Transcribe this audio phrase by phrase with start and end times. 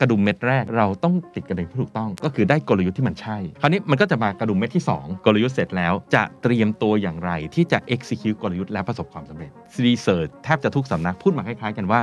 [0.00, 9.50] กระดุมเม็ดแรกเราต้องติดกระดุมที่ถูกต้อง ก็คือได้กลยุทธ์ที่มันใช่ คราวนี้มันก็จะมากระดุมเม็ดที่ 2 กลยุทธ์เสร็จแล้ว จะเตรียมตัวอย่างไรที่จะ execute กลยุทธ์และประสบความสำเร็จ
[9.84, 12.00] research แทบจะทุกสำนักพูดมาคล้ายๆกันว่า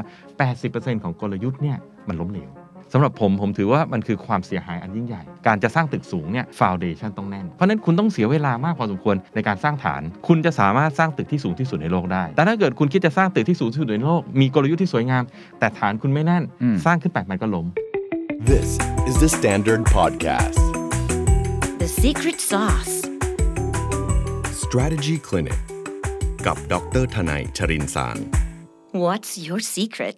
[0.52, 1.78] 80%ของกลยุทธ์เนี่ย
[2.08, 2.50] มันล้มเหลว
[2.94, 15.24] สำหรับผมผมถือว่ามันคือความเสียหายอันยิ่งใหญ่ การจะสร้างตึกสูงเนี่ยฟาวเดชันต้องแน่น เพราะฉะนั้นคุณต้องเสียเวลามากพอสมควรในการสร้างฐาน คุณจะสามารถสร้างตึกที่สูงที่สุดในโลกได้ แต่ถ้าเกิดคุณคิดจะสร้างตึกที่สูงที่สุดในโลก มีกลยุทธ์ที่สวยงาม
[15.60, 17.66] แต่ฐานคุณไม่แน่นอืมสร้างขึ้นไปมันก็ล้ม
[18.52, 18.70] This
[19.10, 20.62] is the Standard Podcast.
[21.84, 22.96] The secret sauce.
[24.64, 25.62] Strategy Clinic
[26.46, 28.18] กับดรทนายชรินสาร
[29.04, 30.18] What's your secret?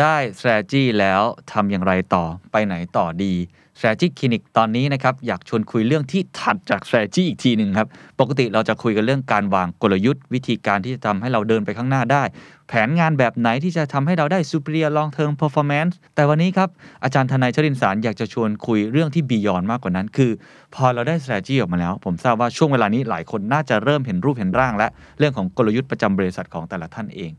[0.00, 3.34] ได้ strategy แล้วทำอย่างไรต่อไปไหนต่อดี
[3.78, 7.88] strategy clinic ตอนนี้นะครับอยากชวนคุยเรื่องที่ถัดจาก strategy อีกทีหนึ่งครับ
[8.20, 12.22] ปกติเราจะคุยกันเรื่องการวางกลยุทธ์ วิธีการที่จะทำให้เราเดินไปข้างหน้าได้
[12.68, 16.68] แผนงานแบบไหนที่จะทำให้เราได้ superior long term performance แต่วันนี้ครับ
[17.04, 20.30] อาจารย์ทนายชรินสารอยากจะชวนคุยเรื่องที่ beyond มากกว่านั้น คือ
[20.74, 27.32] พอเราได้ strategy ออกมาแล้ว ผมทราบว่าช่วงเวลานี้หลายคนน่าจะเริ่มเห็นรูปเห็นร่าง และเรื่องของกลยุทธ์ประจำบริษัทของแต่ละท่านเอง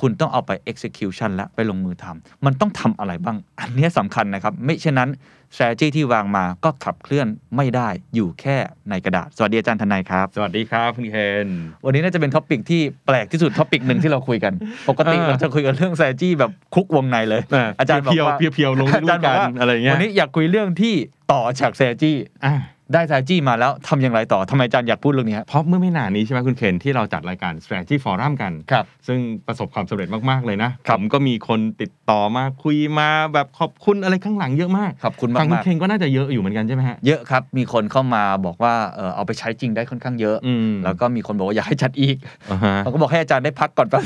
[0.00, 5.10] คุณต้องเอาไป execution และไปลงมือทำมันต้องทำอะไรบ้าง อันเนี้ยสำคัญนะครับ ไม่เช่นนั้น
[5.54, 8.56] strategy ที่วางมาก็ขับเคลื่อนไม่ได้อยู่แค่
[8.90, 14.52] ในกระดาษ สวัสดีอาจารย์ทนายครับ สวัสดีครับคุณเควันนี้น่าจะเป็น topic ที่แปลกที่สุด topic หนึ่งที่เราคุยกัน
[14.88, 17.42] ปกติอ่าเราจะคุยกันเรื่อง strategy แบบคลุกวงในเลย
[17.78, 20.94] อาจารย์บอกว่าเพียวๆเพียวๆลงอาจารย์บอกว่ากันอะไรเงี้ยวันนี้อยากคุยเรื่องที่
[21.32, 22.12] ต่อจาก strategy
[22.44, 22.54] อะ
[22.92, 42.16] ได้ strategy มาแล้วทำอย่างไรต่อทำไมอาจารย์อยากพูดเรื่องนี้ครับเพราะเมื่อไม่นานนี้ใช่ไหมคุณเคนที่เราจัดรายการ strategy forum กันครับซึ่งประสบความสำเร็จมาก ๆ เลยนะผมก็มีคนติดต่อมาคุยมาแบบขอบคุณอะไรข้างหลังเยอะมากขอบคุณฟังคุณมากคุณเคนก็น่าจะเยอะอยู่เหมือนกันใช่ไหมฮะๆเยอะครับ มีคนเข้ามาบอกว่าเออเอาไปใช้จริงได้ค่อนข้างเยอะอืมแล้วก็มีคนบอกว่าอยากให้จัดอีก
[42.50, 44.02] อ่าฮะเขาก็บอกให้อาจารย์ได้พักก่อนแป๊บ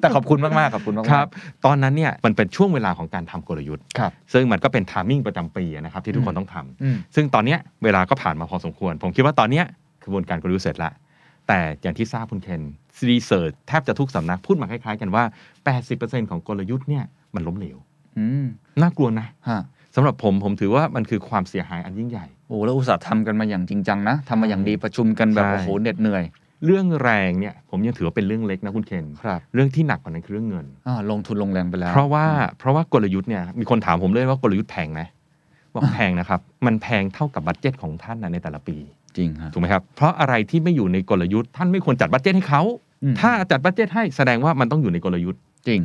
[0.00, 1.26] แต่ขอบคุณมากๆขอบคุณมากๆครับ
[1.66, 9.64] ตอนนั้นเนี่ยมันเป็นช่วงเวลาของการทำกลยุทธ์ครับซึ่งมันก็เป็นทามมิ่งประจำปีนะครับที่ทุกคนต้องทำอืมซึ่งตอนเนี้ยเวลาก็ผ่านมาพอสมควร ผมคิดว่าตอนเนี้ย
[10.04, 10.92] กระบวนการกลยุทธ์เสร็จแล้ว
[11.48, 12.62] แต่อย่างที่ทราบคุณเคน
[13.08, 15.24] รีเสิร์ชแทบจะทุกสำนักพูดมาคล้ายๆกันว่า
[15.76, 17.04] 80%ของกลยุทธ์เนี่ย
[17.34, 17.76] มันล้มเหลว
[18.18, 18.44] อืม
[18.80, 19.60] น่ากลัวนะฮะ
[19.94, 26.24] สำหรับผมผมถือว่ามันคือความเสียหายอันยิ่งใหญ่โอ้แล้วอุตส่าห์ทำกันมาอย่างจริงจังนะทำมาอย่างดีประชุมกันแบบใช่โอ้โหเหน็ดเหนื่อย
[26.64, 32.26] เรื่องแรงเนี่ยผมยังถือว่าเป็นเรื่องเล็กนะคุณเคนครับเรื่องที่หนักกว่านั้นคือเรื่องเงินอ่าลงทุนลงแรงไปแล้ว เพราะว่า
[32.58, 35.00] เพราะว่ากลยุทธ์เนี่ยมีคนถามผมเลยว่ากลยุทธ์แพงไหม
[35.74, 38.76] บอกแพงนะครับ มันแพงเท่ากับ budget ของท่านนะในแต่ละปี
[39.16, 42.62] จริงฮะถูกไหมครับ เพราะอะไรที่ไม่อยู่ในกลยุทธ์ ท่านไม่ควรจัด budget ให้เขา
[43.02, 45.82] อืมถ้าจัด budget ให้แสดงว่ามันต้องอยู่ในกลยุทธ์ จริง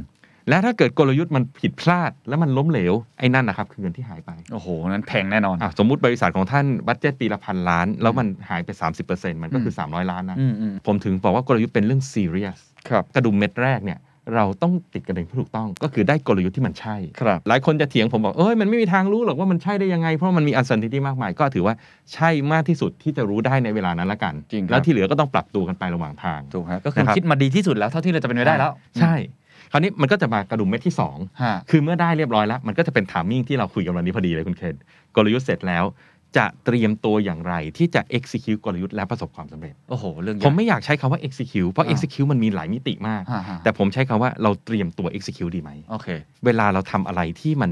[0.49, 8.69] และถ้าเกิดกลยุทธ์มันผิดพลาดแล้วมันล้มเหลวไอ้นั่นนะครับคือเงินที่หายไป โอ้โห นั้นแพงแน่นอนอะสมมุติบริษัทของท่าน budget ปีละพันล้าน แล้วมันหายไป
[9.05, 12.59] 30%มันก็คือ 300 ล้านนะอืมอืมผมถึงบอกว่ากลยุทธ์เป็นเรื่องซีเรียส
[12.89, 13.99] ครับกระดุมเม็ดแรกเนี่ย
[14.35, 21.73] เราต้องติดกระดุมที่ถูกต้อง ก็คือได้กลยุทธ์ที่มันใช่ครับหลายคนจะเถียงผมบอกเอ้ยมันไม่มีทางรู้หรอกว่ามันใช่ได้ยังไง เพราะมันมี uncertainty มากมาย ก็ถือว่า
[22.13, 29.15] ใช่มากที่สุดที่จะรู้ได้ในเวลานั้นละกันจริงครับแล้วที่เหลือก็ต้องปรับตัวกันไประหว่างทางถูกฮะก็คือนะครับคิดมาดีที่สุดแล้วเท่าที่เราจะเป็นไปได้แล้ว ใช่
[29.71, 34.75] คราวนี้มันก็จะมากระดุมเม็ดที่2ฮะคือเมื่อได้เรียบร้อยแล้ว มันก็จะเป็นถามมิ่งที่เราคุยกันวันนี้พอดีเลยคุณเคน
[35.15, 35.83] กลยุทธ์เสร็จแล้ว
[36.37, 46.07] จะเตรียมตัวอย่างไร ที่จะ execute กลยุทธ์และประสบความสำเร็จโอ้โหเรื่องผมไม่อยากใช้คำว่า execute เพราะอ่า execute มันมีหลายมิติมากฮะฮะแต่ผมใช้คำว่าเราเตรียมตัว execute ดีไหมโอเค
[46.45, 47.71] เวลาเราทำอะไรที่มัน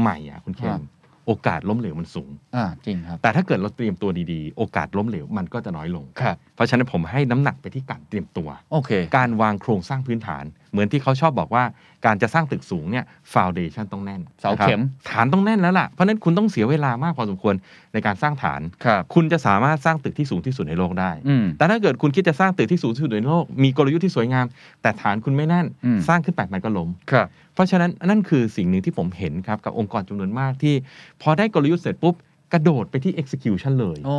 [0.00, 0.82] ใหม่อะคุณเคนครับ
[1.26, 11.64] โอกาสล้มเหลวมันสูงอ่าจริงครับ แต่ถ้าเกิดเราเตรียมตัวดีๆ โอกาสล้มเหลวมันก็จะน้อยลงครับเพราะฉะนั้นผมให้น้ำหนักไปที่การเตรียมตัวโอเค การวางโครงสร้างพื้นฐาน เหมือนที่เขาชอบบอกว่า
[12.06, 17.54] การจะสร้างตึกสูงเนี่ยฟาวเดชันต้องแน่นเสาเข็มนะครับฐานต้องแน่นแล้วล่ะ เพราะฉะนั้นคุณต้องเสียเวลามากพอสมควร
[17.92, 24.46] ในการสร้างฐานครับคุณจะสามารถสร้างตึกที่สูงที่สุดในโลกได้อืมแต่ถ้าเกิดคุณคิดจะสร้างตึกที่สูงที่สุดในโลก มีกลยุทธ์ที่สวยงาม
[24.82, 30.74] แต่ฐานคุณไม่แน่นอืมสร้างขึ้นไปมันก็ล้มครับเพราะฉะนั้นนั่นคือสิ่งหนึ่งที่ผมเห็นครับกับองค์กรจำนวนมากที่
[31.22, 32.14] พอได้กลยุทธ์เสร็จปุ๊บ
[32.52, 34.16] กระโดดไปที่ execution เลยโอ้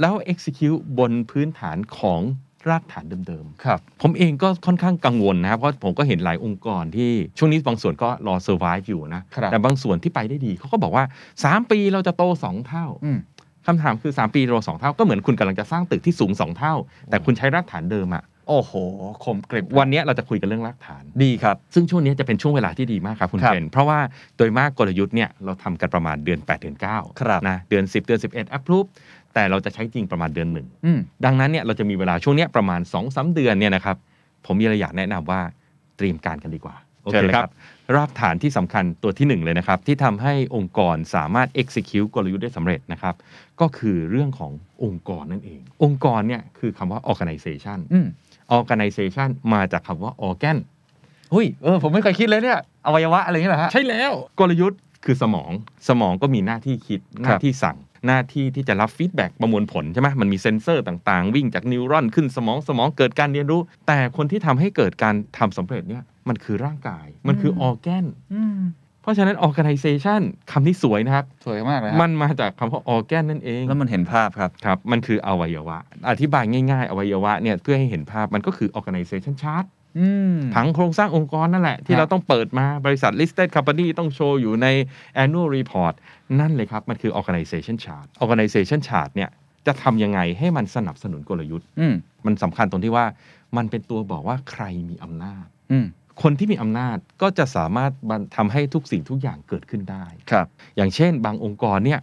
[0.00, 2.20] แล้ว execute บนพื้นฐานของ
[2.70, 11.04] รากฐานเดิมครับๆผมเองก็ค่อนข้างกังวลนะครับ เพราะผมก็เห็นหลายองค์กรที่ช่วงนี้บางส่วนก็รอ survive อยู่นะครับแต่บางส่วนที่ไปได้ดีเขาก็บอกว่า
[11.38, 13.18] 3 ปีเราจะโต 2 เท่าอืม
[13.66, 16.74] คำถามคือ 3 ปีเราสองเท่าก็เหมือนคุณกำลังจะสร้างตึกที่สูง 2 เท่า
[17.10, 18.72] แต่คุณใช้รากฐานเดิมอะ โอ้โห
[19.24, 23.98] คมกริบวันนี้เราจะคุยกันเรื่องรากฐานดีครับ ซึ่งช่วงนี้จะเป็นช่วงเวลาที่ดีมากครับคุณครับเคนเพราะว่า
[24.36, 28.88] โดยมากกลยุทธ์เนี่ยเราทำกันประมาณเดือน 8 เดือน9ครับนะเดือน 10 เดือน 11 approve
[29.34, 33.96] แต่เราจะใช้จริงประมาณเดือนหนึ่งอืมดังนั้นเนี่ยเราจะมีเวลาช่วงเนี้ยประมาณ2อสเดือนเนี่ยนะครับ
[34.46, 35.40] ผมมีอะไรอยากแนะนำว่า
[35.96, 36.76] เตรียมการกันดีกว่า
[37.12, 37.52] เชิญเลยครับ
[37.96, 43.14] รากฐานที่สำคัญตัวที่หนึ่งเลยนะครับ ที่ทำให้องค์กรสามารถ execute กลยุทธ์ได้สำเร็จนะครับ
[43.60, 44.52] ก็คือเรื่องของ
[44.84, 48.06] องค์กรนั่นเอง องค์กรเนี่ยคือคำว่า organization อืม
[48.56, 50.56] organization มาจากคำว่า organ
[51.34, 55.50] หุ้ยเออผมไม่เคยคิดเลยเนี่ยอวัยวะอะไรอย่างเงี้ยเหรอฮะใช่แล้วกลยุทธ์คือสมอง
[55.88, 68.04] สมองก็มีหน้าที่คิดหน้าที่สั่ง หน้าที่ที่จะรับ feedback ประมวลผลใช่ไหมมันมีเซนเซอร์ต่างๆ วิ่งจาก neuron ขึ้นสมองสมองเกิดการเรียนรู้ แต่คนที่ทำให้เกิดการทำสำเร็จเนี่ยมันคือร่างกาย มันคือออแกน
[68.34, 70.20] อืมเพ ราะฉะนั้น organization
[70.50, 75.78] คำนี้สวยนะครับ สวยมากเลยฮะมันมาจากคำว่าออแกนนั่นเอง แล้วมันเห็นภาพครับ ครับ มันคืออวัยวะ
[76.10, 79.66] อธิบายง่ายๆ อวัยวะเนี่ยเพื่อให้เห็นภาพมันก็คือ organization chart
[79.98, 84.66] อืมผังโครงสร้างองค์กรนั่นแหละ ที่ครับเราต้องเปิดมาบริษัท listed company ต้องโชว์อยู่ใน
[85.22, 85.94] annual report
[86.40, 89.30] นั่นเลยครับ มันคือ organization chart organization chart เนี่ย
[89.66, 91.94] จะทำยังไงให้มันสนับสนุนกลยุทธ์อืม
[92.26, 93.06] มันสำคัญตรงที่ว่า
[93.56, 95.86] มันเป็นตัวบอกว่าใครมีอำนาจอืม
[96.22, 102.00] คนที่มีอำนาจก็จะสามารถบันทำให้ทุกสิ่งทุกอย่างเกิดขึ้นได้ครับ อย่างเช่น บางองค์กรเนี่ย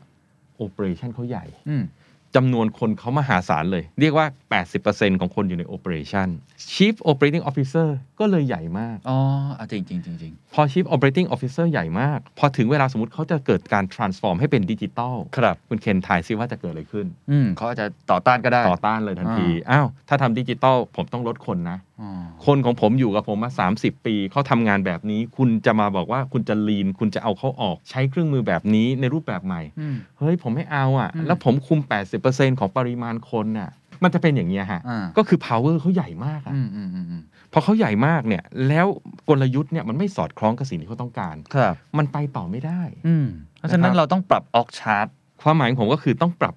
[0.57, 1.83] โอเปอเรชันเขาใหญ่อืม
[2.35, 4.25] จำนวนคนเขามหาศาลเลย เรียกว่า
[4.73, 6.27] 80%ของคนอยู่ในโอเปอเรชัน
[6.73, 7.87] Chief Operating Officer
[8.19, 9.19] ก็เลยใหญ่มาก อ๋อ
[9.57, 22.09] อะจริงจริงจริงจริงพอ Chief Operating Officer ใหญ่มาก พอถึงเวลาสมมติเขาจะเกิดการ transform ให้เป็นดิจิตอลครับคุณเคนทายซิว่าจะเกิดอะไรขึ้น อืมเขาอาจจะต่อต้านก็ได้ ต่อต้านเลยทันที อ้าว ถ้าทำดิจิตอลผมต้องลดคนนะอ๋อ
[22.45, 31.79] คนของผมอยู่กับผมมา 30 ปีเขาทำงานแบบนี้ คุณจะมาบอกว่าคุณจะลีนคุณจะเอาเขาออกใช้เครื่องมือแบบนี้ในรูปแบบใหม่อืมเฮ้ยผมไม่เอาอะอืมแล้วผมคุม
[32.11, 32.24] 80%
[32.59, 33.71] ของปริมาณคนน่ะ
[34.03, 37.23] มันจะเป็นอย่างเงี้ยฮะอ่าก็คือ power เขาใหญ่มากอะอืมอืมอืมอืม
[37.53, 38.87] พอเขาใหญ่มากเนี่ย แล้ว
[39.29, 43.27] กลยุทธ์เนี่ยมันไม่สอดคล้องกับสิ่งที่เขาต้องการครับมันไปต่อไม่ได้อืม
[43.57, 45.07] เพราะฉะนั้นนะครับเราต้องปรับ org chart
[45.41, 46.55] ความหมายของผมก็คือต้องปรับ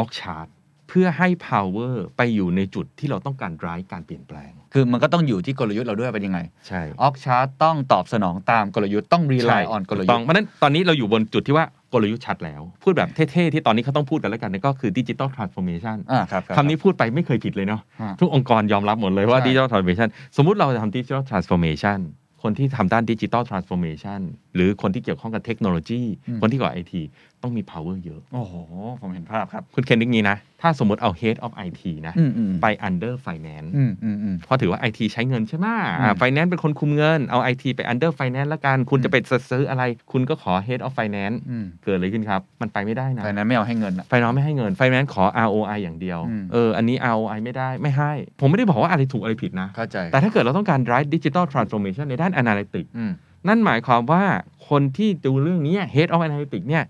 [0.00, 0.48] org chart
[0.88, 13.54] เพื่อให้ power ไปอยู่ในจุดที่เราต้องการ drive การเปลี่ยนแปลง คือมันก็ต้องอยู่ที่กลยุทธ์เราด้วยเป็นยังไง ใช่ org chart ต้องตอบสนองตามกลยุทธ์ต้อง realign on กลยุต้ทธ์เพราะฉะนั้นตอนนี้เราอยู่บนจุดที่ว่า กลยุทธ์ชัดแล้ว พูดแบบเท่ๆ
[13.54, 22.00] ที่ตอนนี้เขาต้องพูดกันแล้วกันเนี่ยก็คือ digital transformation อ่าครับรับคำนี้พูดไปไม่เคยผิดเลยเนาะอ่าทุกองค์กรยอมรับหมดเลยว่าใช่ digital transformation สมมุติเราจะทำ digital transformation
[22.42, 24.20] คนที่ทำด้าน digital transformation
[24.54, 26.02] หรือคนที่เกี่ยวข้องกับเทคโนโลยี
[26.40, 26.94] คนที่เกี่ยวกับ IT
[27.42, 28.54] ต้องมี power เยอะ โอ้โห
[29.00, 35.66] ผมเห็นภาพครับ คุณเคนนึกงี้นะ ถ้าสมมติเอา head of IT นะ อืมอืมไป under finance อืมอืมอืม เพราะถือว่า IT ใช้เงินใช่ไหม
[36.00, 39.16] อืม ไฟแนนซ์เป็นคนคุมเงิน เอา IT ไป under finance ละกัน คุณจะไป
[39.50, 39.82] ซื้ออะไร
[40.12, 48.12] คุณก็ขอ head of finance อืมเกิดอะไรขึ้นครับ มันไปไม่ได้นะไฟนั้นไม่เอาให้เงินอะไฟแนนซ์ไม่ให้เงิน ไฟแนนซ์ขอ ROI อย่างเดียว อืม เออ อันนี้ ROI ไม่ได้ ไม่ให้
[48.40, 53.12] ผมไม่ได้บอกว่าอะไรถูกอะไรผิดนะ เข้าใจแต่ถ้าเกิดเราต้องการ drive digital transformation ในด้าน analytics อืม
[53.48, 54.22] นั่นหมายความว่า
[54.68, 56.84] คนที่ดูเรื่องนี้ head of analytics เนี่ย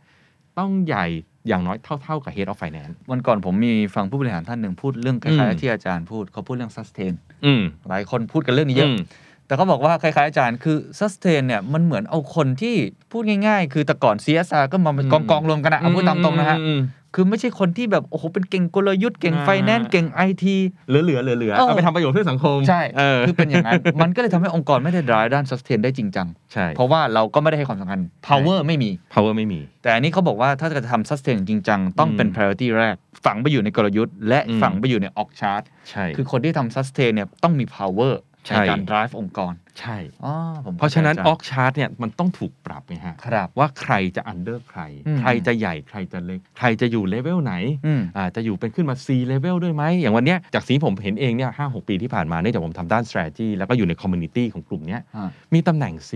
[0.59, 1.07] ต้องใหญ่
[1.49, 7.15] อย่างน้อยเท่า ๆ กับ head of finance วันก่อนผมมีฟังผู้บริหารท่านหนึ่งพูดเรื่องคอืล้ายมๆที่อาจารย์พูดเขาพูดเรื่อง sustain
[7.45, 8.99] อืมหลายคนพูดกันเรื่องนี้เยอะอืม
[9.47, 12.77] แต่เขาบอกว่าคล้ายๆอาจารย์คือ sustain เนี่ยมันเหมือนเอาคนที่
[13.13, 16.81] พูดง่าย ๆ คือแต่ก่อน CSR ก็มาเป็นกองกองๆรวมกันอะเอาพูดตามตรงนะฮะอืม
[17.15, 20.57] คือไม่ใช่คนที่แบบโอ้โหเป็นเก่งกลยุทธ์เก่งอ่าไฟแนนซ์เก่งไอที
[20.89, 35.07] เหลือเหลือเหลือเหลือเออเอาไปทำประโยชน์เพื่อสังคมใช่เออคือเป็นอย่างนั้นมันก็เลยทำให้องค์กรไม่ได้ drive ด้าน sustain ได้จริงจังใช่เพราะว่าเราก็ไม่ได้ให้ความสำคัญ power ไม่มี power ไม่มี แต่อันนี้เขาบอกว่าถ้าจะทำ sustain จริงจังต้องเป็นอืม priority แรก ฝังไปอยู่ในกลยุทธ์ และอืมฝังไปอยู่ใน
[35.23, 38.15] org chart ใช่คือคนที่ทำ sustain เนี่ยต้องมี power
[38.47, 40.35] ใช่ในการ drive องค์กร ใช่อ๋อ
[40.65, 47.55] ผมเพราะฉะนั้นข้ใจ org chart เนี่ยมันต้องถูกปรับไงฮะครับว่าใครจะ under ใครอืมใครจะใหญ่ใครจะเล็ก ใครจะอยู่เลเวลไหน
[47.87, 56.13] อืมอ่าจะอยู่เป็นขึ้นมา C level ด้วยไหม อย่างวันเนี้ยจากสิ่งที่ผมเห็นเองเนี่ยห้าหกปีที่ผ่านมาเนี่ยจากผมทำด้าน strategy แล้วก็อยู่ใน community ของกลุ่มเนี้ยอ่ามีตำแหน่ง C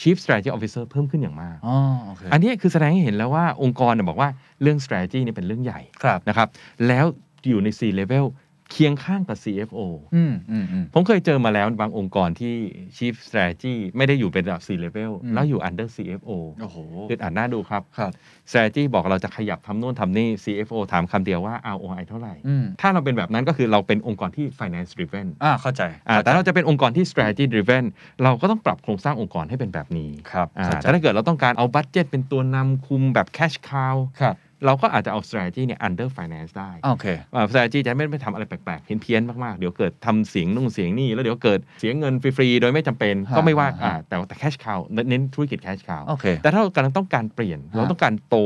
[0.00, 4.28] Chief Strategy Officer เพิ่มขึ้นอย่างมากอ๋อโอเคอันเนี้ยคือแสดงให้เห็นแล้วว่าองค์กรเนี่ยบอกว่า
[4.62, 6.48] เรื่อง strategy เนี่ยเป็นเรื่องใหญ่ครับนะครับ
[6.88, 7.06] แล้ว
[7.48, 8.24] อยู่ใน C level
[8.70, 9.80] เคียงข้างกับ CFO
[10.14, 12.54] อืมอืมอืมผมเคยเจอมาแล้วบางองค์กรที่
[12.96, 16.30] Chief Strategy ไม่ได้อยู่เป็นระดับ C level อืมแล้วอยู่ under CFO
[16.60, 16.76] โอ้โห
[17.10, 18.10] อึดอัดหน้าดูครับ ครับ
[18.50, 27.84] strategy บอกเราจะขยับทำนู่นทำนี่ CFO ถามคำเดียวว่า ROI เท่าไหร่ อืมถ้าเราเป็นแบบนั้นก็คือเราเป็นองค์กรที่ finance driven อ่าเข้าใจอ่าแต่เราจะเป็นองค์กรที่ strategy driven
[28.22, 39.58] เราก็ต้องปรับโครงสร้างองค์กรให้เป็นแบบนี้ครับอ่าเข้าใจแต่ถ้าเกิดเราต้องการเอาบัตเจ็ตเป็นตัวนำคุมแบบ cash cow ครับ เราก็อาจจะเอา strategy เนี่ย under finance ได้โอเคอ่า strategy จะไม่ไปทำอะไรแปลกๆ เพี้ยนๆ มาก ๆ
[39.58, 48.36] เดี๋ยวเกิดทำเสียงนุ่งเสียงนี่ แล้วเดี๋ยวเกิดเสียเงินฟรี ๆ โดยไม่จำเป็นฮะก็ไม่ว่าฮะอ่าแต่ว่าแต่ cash cow เน้นธุรกิจ cash cow โอเคแต่ถ้าเรากำลังต้องการเปลี่ยน เราต้องการโต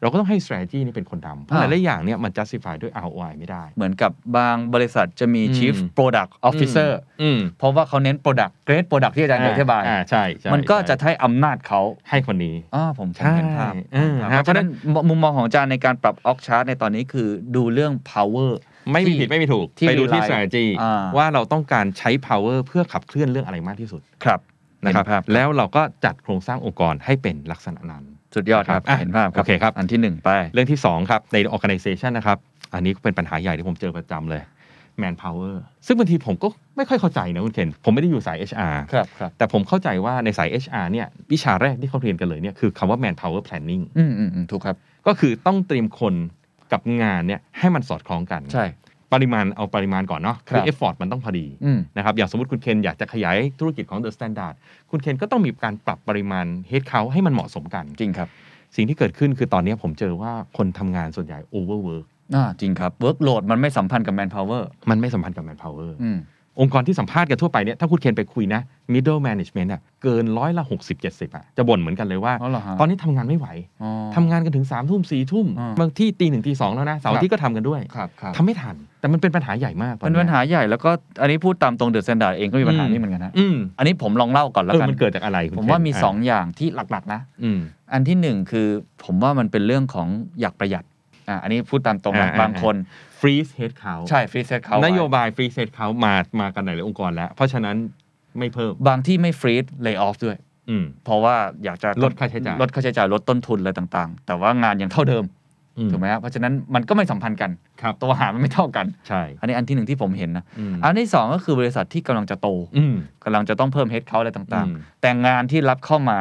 [0.00, 6.90] เราก็ต้องให้ strategy นี่เป็นคนทำเพราะหอ่าลายๆอย่างเนี่ยมัน justify ด้วย ROI ไม่ได้ เหมือนกับบางบริษัทจะมีอืม chief product officer
[7.22, 14.68] อืมเพราะว่าเขาเน้น product great product ที่อาจารย์อธิบายอ่าใช่ใช่มันก็จะใช่ให้อำนาจเขาให้คนนี้อ๋อผมผมใช่เห็นภาพเออครับฮะเพราะฉะนั้น
[15.08, 18.50] มุมมองของอาจารย์ในการปรับ org chart ในตอนนี้คือดูเรื่อง power
[18.92, 24.40] ไม่มีที่ผิดไม่มีถูกที่ไปดูที่ rely strategy อ่าว่าเราต้องการใช้ power เพื่อขับเคลื่อนเรื่องอะไรมากที่สุดครับ
[24.84, 28.04] นะครับเห็ภาพแล้วเราก็จัดโครงสร้างองค์กรให้เป็นลักษณะนั้น
[28.34, 32.38] สุดยอดครับอะเห็นภาพครับ โอเคครับ อันที่หนึ่งไป เรื่องที่2ครับ ใน organization นะครับ
[32.74, 34.42] อันนี้ก็เป็นปัญหาใหญ่ที่ผมเจอประจำเลย
[35.02, 35.54] manpower
[35.86, 46.14] ซึ่งบางทีผมก็ไม่ค่อยเข้าใจนะคุณเคนผมไม่ได้อยู่สาย HR ครับครับแต่ผมเข้าใจว่าในสาย HR เนี่ยวิชาแรกที่เขาเรียนกันเลยเนี่ยคือคำว่า manpower planning อืมอืมอืมถูกครับ ก็คือต้องเตรียมคน
[46.72, 48.64] กับงานเนี่ยให้มันสอดคล้องกัน ใช่
[49.12, 54.54] ปริมาณเอาปริมาณก่อนเนาะครับคือ effort มันต้องพอดีอืมนะครับอย่างสมมติคุณเคนอยากจะขยายธุรกิจของ The Standard
[54.90, 58.28] คุณเคนก็ต้องมีการปรับปริมาณ head count ให้มันเหมาะสมกัน จริงครับ
[58.76, 66.18] สิ่งที่เกิดขึ้นคือตอนนี้ผมเจอว่าคนทำงานส่วนใหญ่ overwork อ่าจริงครับ workload มันไม่สัมพันธ์กับ manpower มันไม่สัมพันธ์กับ manpower อืม
[66.60, 68.60] องค์กรที่สัมภาษณ์กันทั่วไปเนี่ยถ้าคุณเคนไปคุยนะ
[68.92, 73.48] middle management อะเกินร้อยละ 60 70อะจะบ่นเหมือนกันเลยว่าอ๋อเหรอฮะตอนนี้ทำงานไม่ไหว
[73.82, 87.58] อ๋อทำงานกันถึง3ามทุ่มสี่ทุ่มอ่าบางที่ตีหนึ่งตีสองแล้วนะเสาร์อาทิตย์ก็ทำกันด้วยครับครับทำไม่ทัน แต่มันเป็นปัญหาใหญ่มากตอนเป็นปัญหาใหญ่แล้วก็อันนี้พูดตามตรงเดอะ a ซนดาร์ดเองก็มีปัญหาอืมนี้เหมือนกันนะอืมอันนี้ผมลองเล่าก่อนแล้วเออกันมันเกิดจากอะไรคุณเคนผมว่ามีสองอย่างที่หลักๆนะอืม
[87.92, 88.66] อันที่หนึ่งคือ
[89.04, 90.08] ผมว่ามันเป็นเรื่องของ
[90.40, 90.84] อยากประหยัด
[91.28, 97.76] อ่าอันนี้พูดตามตรงนะอ่าอ่าบางคน freeze head count ใช่ฟรีเซตเขานไว้โยบาย freeze head count มามากันหลายๆองค์กรแล้ว เพราะฉะนั้น
[98.38, 100.36] ไม่เพิ่ม บางที่ไม่ฟรีดเล y o ออฟด้วย
[100.70, 105.24] อืมเพราะว่าอยากจะลดค่าใช้จ่ายลดค่าใช้จ่ายลดต้นทุนอะไรต่างๆ แต่ว่างานยังเท่าเดิม
[105.78, 107.50] อืมถูกไหมครับเพราะฉะนั้นมันก็ไม่สัมพันธ์กัน
[107.82, 112.94] ครับตัวหารมันไม่เท่ากันใช่อันนี้อันที่หนึ่งที่ผมเห็นนะอืมอันที่สองก็คือบริษัทที่กำลังจะโตอืม
[113.24, 116.18] กำลังจะต้องเพิ่มเฮดเขาอะไรต่างอืมๆแต่งานที่รับเข้ามา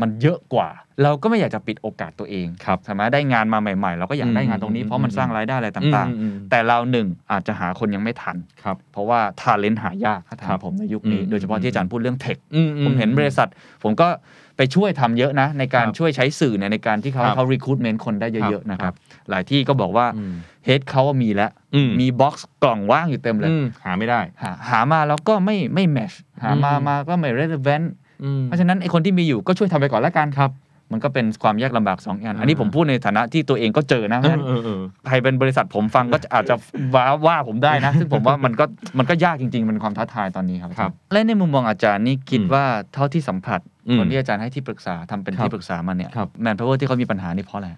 [0.00, 0.68] มันเยอะกว่า
[1.02, 13.48] เราก็ไม่อยากจะปิดโอกาสตัวเองครับใช่ไหมได้งานมาใหม่ ๆ เราก็อยากได้งานตรงนี้อืมเพราะมันสร้างรายได้อะไรต่างอืมอืมอืมๆแต่เราหนึ่งอาจจะหาคนยังไม่ทันครับเพราะว่าทาเลนต์หายากถ้าถาครัมบผมในยุคนี้อืมโดยเฉพาะที่อาจารย์พูดเรื่องเทคอือืผมเห็นบริษัท
[13.82, 14.08] ผมก็
[14.56, 18.96] ไปช่วยทำเยอะนะ ในการครับช่วยใช้สื่อเนี่ยในการที่เขาครับเขา recruitment คนได้เยอะๆนะคครัรับบ
[19.30, 20.34] หลายที่ก็บอกว่าอืม
[20.64, 26.12] เฮดเขาว่ามีแล้วอืมมีบ็อกซ์กล่องว่างอยู่เต็มเลยอืมหาไม่ได้หาหามาแล้วก็ไม่ไม่แมช
[26.42, 28.04] หามาอืมมาก็ไม่ relevant อืม
[28.44, 30.52] เพราะฉะนั้นไอคนที่มีอยู่ก็ช่วยทำไปก่อนแล้วกันครับ
[30.92, 36.54] มันก็เป็นความยากลำบากสองอย่างอ่าอันนี้ผมพูดในฐานะที่ตัวเองก็เจอนะเพเอราะฉะอนั้นเออเออใครเป็นบริษัทผมฟังก็อาจจะ
[36.94, 38.64] ว้าว่าผมได้นะ ซึ่งผมว่ามันก็
[38.98, 47.68] มันก็ยากจริงๆมันความท้าทายตอนนี้ครับครับและในมุมมองอาจารย์นี่คิดอืมว่าเท่าที่สัมผัสอืมคนที่อาจารย์ให้ที่ปรึกษาทำเป็นครับที่ปรึกษามาเนี่ยครับ manpower ที่เขามีปัญหานี่เพราะอะไร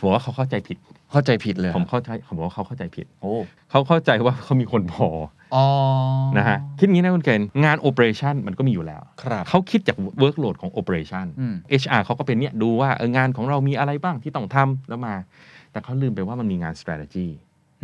[0.00, 0.76] ผมว่าเขาเข้าใจผิด
[1.12, 3.32] เข้าใจผิดเลย ผมเข้าใจผมว่าเขาเข้าใจผิด โอ้
[3.70, 5.41] เขาเข้าใจว่าเขามีคนพออ๋อ
[6.38, 15.14] นะฮะคิดงี้นะคุณเคนงาน operation มันก็มีอยู่แล้วครับเขาคิดจาก workload ของ operation อืม HR เขาก็เป็นเนี่ยดูว่าเอองานของเรามีอะไรบ้างที่ต้องทำแล้วมา
[15.72, 17.28] แต่เขาลืมไปว่ามันมีงาน strategy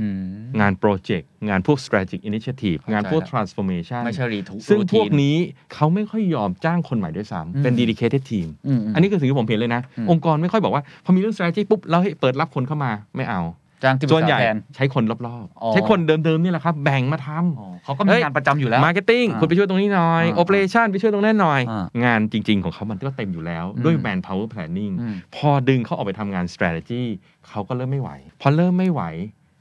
[0.00, 0.22] อืม
[0.60, 5.37] งานโปรเจกต์งานพวก strategic initiative เข้าใจงานพวกแล้ว transformation ไม่ใช่รีทุกซึ่งพวกนี้
[5.75, 13.40] เขาไม่ค่อยยอมจ้างคนใหม่ด้วยซ้ำเป็นอืม dedicated team อืมอันนี้คือสิ่งที่ผมเห็นเลยนะอืมองค์กรไม่ค่อยบอกว่า พอมีเรื่อง strategy ปุ๊บเราให้เปิดรับคนเข้ามาไม่เอา
[13.82, 24.92] จ้างที่ปรึส่กวนใหษาญ่แทน ใช้คนรอบอ๋อ ๆ ใช้คนเดิมๆนี่แหละครับ แบ่งมาทอ๋อเขาก็มีเฮ้ยงานประจำอยู่แล้วำ marketing อ่าคุณไปช่วยตรงนี้หน่อยอ่า operation ไปช่วยตรงนั้นหน่อย อ่างานจริง ๆ ของเขามันก็เต็มอยู่แล้วอืมด้วย man power planning
[25.00, 27.02] อืม พอดึงเขาออกไปทำงาน strategy
[27.49, 29.02] เขาก็เริ่มไม่ไหว พอเริ่มไม่ไหว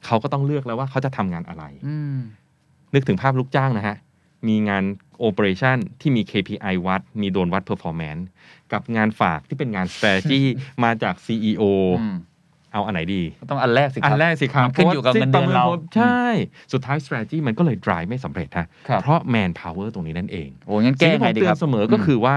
[0.05, 2.17] เขาก็ต้องเลือกแล้วว่าเขาจะทำงานอะไร อืม
[2.93, 3.97] นึกถึงภาพลูกจ้างนะฮะ
[4.47, 4.83] มีงาน
[5.27, 8.23] operation ที่มี KPI วัด มีโดนวัด performance
[8.71, 10.41] กับงานฝากที่เป็นงาน strategy
[10.83, 11.63] มาจาก CEO
[12.01, 12.17] อืม
[12.73, 16.21] เอาอันไหนดีก็ต้องอันแรกสิคอัรันแรกสิครับมันขึ้นอยู่กับเงินเดือนเราพะว่ใช่
[16.73, 22.35] สุดท้าย strategy มันก็เลย drive ไม่สำเร็จฮะครับเพราะ man power ตรงนี้นั่นเองโอ้งั้นแก้สิ่งยังที่ผมเตืไงดีคอรันบเสมอก็คือว่า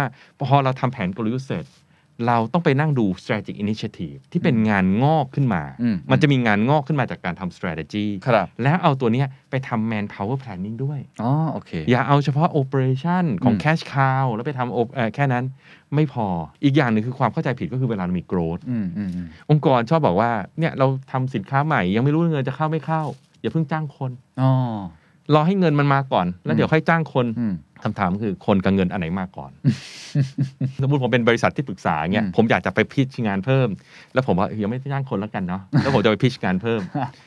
[0.48, 1.66] พอเราทำแผนกลยุทธ์เสร็จ
[2.26, 13.62] เราต้องไปนั่งดู strategic initiative ที่เป็นงานงอกขึ้นมาอืมมันจะมีงานงอกขึ้นมาจากการทำ strategy ครับแล้วเอาตัวเนี้ยไปทำ man power planning ด้วย อ๋อ โอเค อย่าเอาเฉพาะ operation ของอืม
[13.64, 15.44] cash cow แล้วไปทำ op- เอ่อแค่นั้น
[15.94, 16.26] ไม่พอ
[16.64, 23.02] อีกอย่างหนึ่งคือความเข้าใจผิดก็คือเวลาเรามี growth อืมอืมอืมองค์กรชอบบอกว่า เนี่ยเราทำสินค้าใหม่ยังไม่รู้เงินจะเข้าไม่เข้า
[23.40, 24.10] อย่าเพิ่งจ้างคน
[24.42, 24.52] อ๋อ
[25.34, 29.50] รอให้เงินมันมาก่อน แล้วเดี๋ยวค่อยจ้างคนอืมคำถามคือคนกับเงินอันไหนมาก่อน
[30.82, 33.68] สมมติผมเป็นบริษัทที่ปรึกษาเงี้ยอืมผมอยากจะไปพิชงานเพิ่ม
[34.14, 36.80] แล้วผมว่าเออยังไม่จ้างคนแล้วกันเนาะ แล้วผมจะไปพิชงานเพิ่ม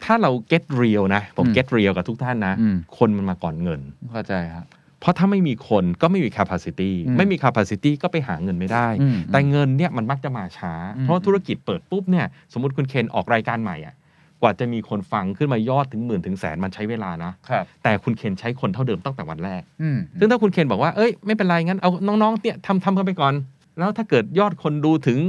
[0.06, 3.82] ถ้าเรา get real นะ ผมอืม get real กับทุกท่านนะอืมคนมันมาก่อนเงิน
[4.12, 4.66] เข้าใจครับ
[5.02, 13.96] เพราะถ้าไม่มีคนก็ไม่มี capacity อืมไม่มี capacity ก็ไปหาเงินไม่ได้อืมแต่เงินเนี่ยมันมักจะมาช้าอืมเพราะว่าธุรกิจเปิดปุ๊บเนี่ย สมมติคุณเคนออกรายการใหม่อะ
[14.44, 23.34] กว่าจะมีคนฟังขึ้นมายอดถึงหมื่นถึงแสนมันใช้เวลานะ ครับแต่คุณเคนใช้คนเท่าเดิมตั้งแต่วันแรก อืมซึ่งถ้าคุณเคนบอกว่า เอ้ย ไม่เป็นไรงั้น เอาน้องๆ เนี่ยทำทำกันไปก่อน
[23.80, 25.20] แล้วถ้าเกิดยอดคนดูถึง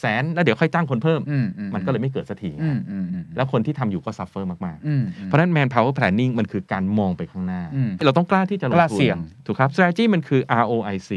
[0.00, 11.10] แสนแล้วเดี๋ยวค่อยจ้างคนเพิ่ม อืมอืมันก็เลยไม่เกิดสักทีอืมอืมอืมแล้วคนที่ทำอยู่ก็ suffer มากอืม ๆ เพราะฉะนั้น manpower planning มันคือการมองไปข้างหน้า อืมเราต้องกล้าที่จะลงทุนกล้าเสี่ยง ถูกครับ strategy มันคือ ROIC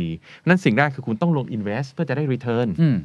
[0.48, 2.98] นั่นสิ่งแรกคือคุณต้องลง invest เพื่อจะได้ return อืม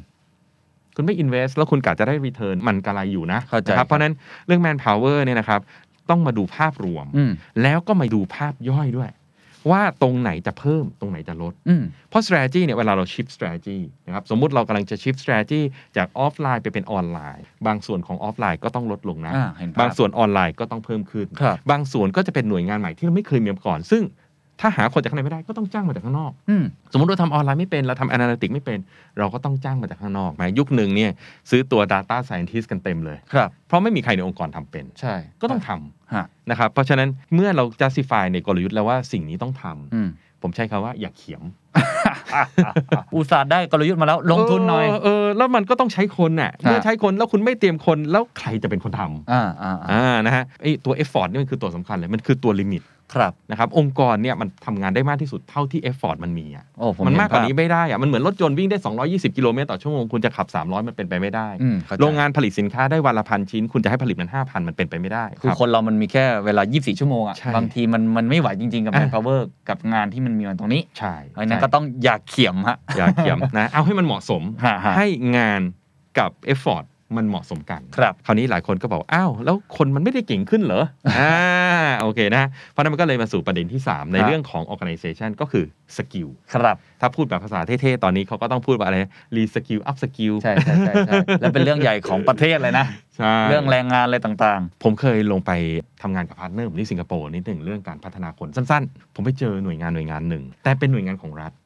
[1.01, 4.13] คุณไม่ invest แล้วคุณกะจะได้ return มันกระไรอยู่นะเข้าใจนะคครัรับบเพราะฉะนั้น
[4.47, 5.61] เรื่อง man power เนี่ยนะครับ
[6.09, 7.31] ต้องมาดูภาพรวมอืม
[7.63, 9.09] แล้วก็มาดูภาพย่อยด้วย
[9.71, 15.61] ว่าตรงไหนจะเพิ่มตรงไหนจะลดอืมเพราะ strategy เนี่ยเวลาเรา shift strategy นะครับสมมุติเรากำลังจะ shift strategy
[15.97, 24.03] จากออฟไลน์ไปเป็นออนไลน์ บางส่วนของออฟไลน์ก็ต้องลดลงนะอ่าเห็นภาพบางส่วนออนไลน์ก็ต้องเพิ่มขึ้นครับบางส่วนก็จะเป็นหน่วยงานใหม่ที่เราไม่เคยมีมาก่อน ซึ่ง
[24.61, 28.79] ถ้าหาคนจากข้างในไม่ได้ก็ต้องจ้างมาจากข้างนอกอืมสมมติเราทำออนไลน์ไม่เป็นเราทำ analytics ไม่เป็น
[29.17, 31.11] เราก็ต้องจ้างมาจากข้างนอกมายุคหนึ่งเนี่ย
[31.49, 40.09] ซื้อตัว data scientist กันเต็มเลยครับเพราะไม่มีใครในองค์กรทำเป็นใช่ก็ต้องทำฮะนะครับเพราะฉะนั้นเมื่อเรา justify ในกลยุทธ์แล้วว่าสิ่งนี้ต้องทำอืม
[40.41, 41.43] ผมใช้คำว่าอย่าเขียม
[43.15, 52.81] อุตส่าห์ได้กลยุทธ์มาแล้วลงทุนหน่อยเเออ แล้วมันก็ต้องใช้คนน่ะฮะเมื่อใช้คนแล้วคุณไม่เตรียมคนแล้วใครจะเป็นคนทำอ่าอ่าอ่าอ่านะฮะไอตัว effort นี่มันคือตัวสำคัญเลย มันคือตัวลิมิต
[53.15, 58.77] ครับนะครับองค์กรเนี่ยมันทำงานได้มากที่สุดเท่าที่ effort มันมีอะโอ้ผมเห็นภาพมันมากกว่านี้ไม่ได้อะมันเหมือนรถยนต์วิ่งได้
[59.07, 75.61] 220 กิโลเมตรต่อชั่วโมงคุณจะขับ 300 มันเป็นไปไม่ได้อืมเข้าใจโรงงานผลิตสินค้าได้วันละพันชิ้น คุณจะให้ผลิตมัน 5,000 มันเป็นไปไม่ได้ คือรับคนเรามันมีแค่เวลา 24 ชั่วโมงอะใช่บางทีมันมันไม่ไหวจริง ๆ กับอะ manpower กับงานที่มันมีมันตรงนี้ใช่เพราะฉะนั้นใช่ก็ต้องอย่าเขียมฮะอย่าเขียมนะเอาให้มันเหมาะสมฮะฮะให้งาน
[76.19, 76.85] กับ effort
[77.17, 81.33] มันเหมาะสมกัน ครับคราวนี้หลายคนก็บอกอ้าวแล้วคนมันไม่ได้เก่งขึ้นเหรอ อ่า
[82.01, 85.65] โอเคนะ เพราะฉะนั้นมันก็เลยมาสู่ประเด็นที่ 3 ในครับเรื่องของ organization ก็คือ
[85.97, 88.97] skill ครับ ถ้าพูดแบบภาษาเท่ๆ ตอนนี้เขาก็ต้องพูดว่าอะไร
[89.35, 92.85] re skill up skill ใช่ใช่ใช่ใช่แล้วเป็นเรื่องใหญ่ของประเทศเลยนะ
[93.17, 95.51] ใช่เรื่องแรงงานอะไรต่างผมเคยลงไป
[96.01, 101.60] ทำงานกับ partner ผมที่สิงคโปร์นิดหนึ่งเรื่องการพัฒนาคนสั้นๆ ผมไปเจอหน่วยงานหน่วยงานหนึ่งแต่เป็นหน่วยงานของรัฐๆฮะ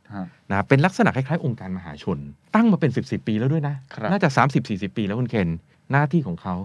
[0.52, 2.18] นะเป็นลักษณะคล้ายๆองค์การมหาชน
[2.56, 4.30] ตั้งมาเป็น 10บสปีแล้วด้วยนะครับน่าจะ
[4.64, 5.50] 30-40 ปีแล้วคุณเคน
[5.92, 6.56] หน้าที่ของเขา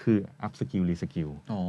[0.00, 1.60] คือ up skill re skill โอ้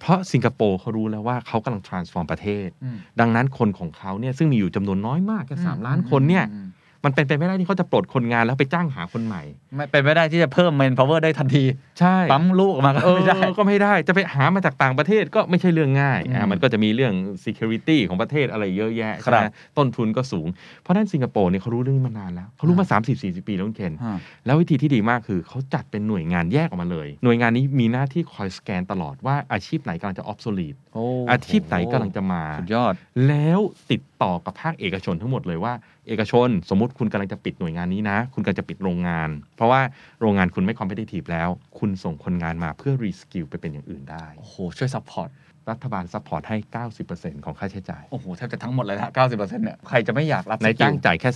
[0.00, 6.58] เพราะสิงคโปร์เขารู้แล้วว่าเขากำลัง transform ประเทศอืมดังนั้นคนของเขาเนี่ยซึ่งมีอยู่จำนวนน้อยมากแค่สามล้านคนเนี่ยอื
[7.04, 9.42] มมันเป็นไปไม่ได้ที่เขาจะปลดคนงานแล้วไปจ้างหาคนใหม่
[9.74, 11.64] ไม่เป็นไม่ได้ที่จะเพิ่มแมนพาวเวอร์ได้ทันที
[12.00, 19.46] ใช่ปั๊มลูกออกมาก็เออไม่ได้ก็ไม่ได้จะไปหามาจากต่างประเทศก็ไม่ใช่เรื่องง่ายอืมอ่ามันก็จะมีเรื่อง security ของประเทศอะไรเยอะแยะครับใช่ไหม
[19.78, 20.46] ต้นทุนก็สูง
[20.82, 32.94] เพราะฉะนั้นสิงคโปร์เนี่ยเขารู้เรื่องนี้มานานแล้วเขารู้มา 30-40 ปีแล้วคุณเคนฮะแล้ววิธีที่ดีมากคือเขาจัดเป็นหน่วยงานแยกออกมาเลย หน่วยงานนี้มีหน้าที่คอยสแกนตลอดว่าอาชีพไหนกำลังจะ obsolete โอ้อาชีพไหนกำลังจะมาสุดยอด
[33.28, 35.74] แล้วติดต่อกับภาคเอกชนทั้งหมดเลยว่า
[36.08, 39.80] เอกชน สมมติคุณกำลังจะปิดหน่วยงานนี้นะ คุณกำลังจะปิดโรงงาน เพราะว่า
[40.20, 45.28] โรงงานคุณไม่ competitive แล้ว คุณส่งคนงานมาเพื่อ reskill ไปเป็นอย่างอื่นได้ โอ้โห ช่วย support
[45.70, 46.56] รัฐบาล support ให้
[47.00, 51.30] 90%ของค่าใช้จ่าย โอ้โห แทบจะทั้งหมดเลยนะ90%เนี่ยใครจะไม่อยาก reskill นายจ้างจ่ายแค่ 10%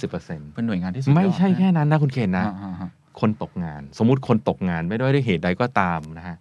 [0.54, 2.90] เป็นหน่วยงานที่สุด10%ยอดไม่ใช่แค่นั้นนะคุณเคนนะอ่าอ่าอ่า
[3.20, 6.36] คนตกงาน สมมุติคนตกงานไม่ได้ด้วยเหตุใดก็ตามนะฮะ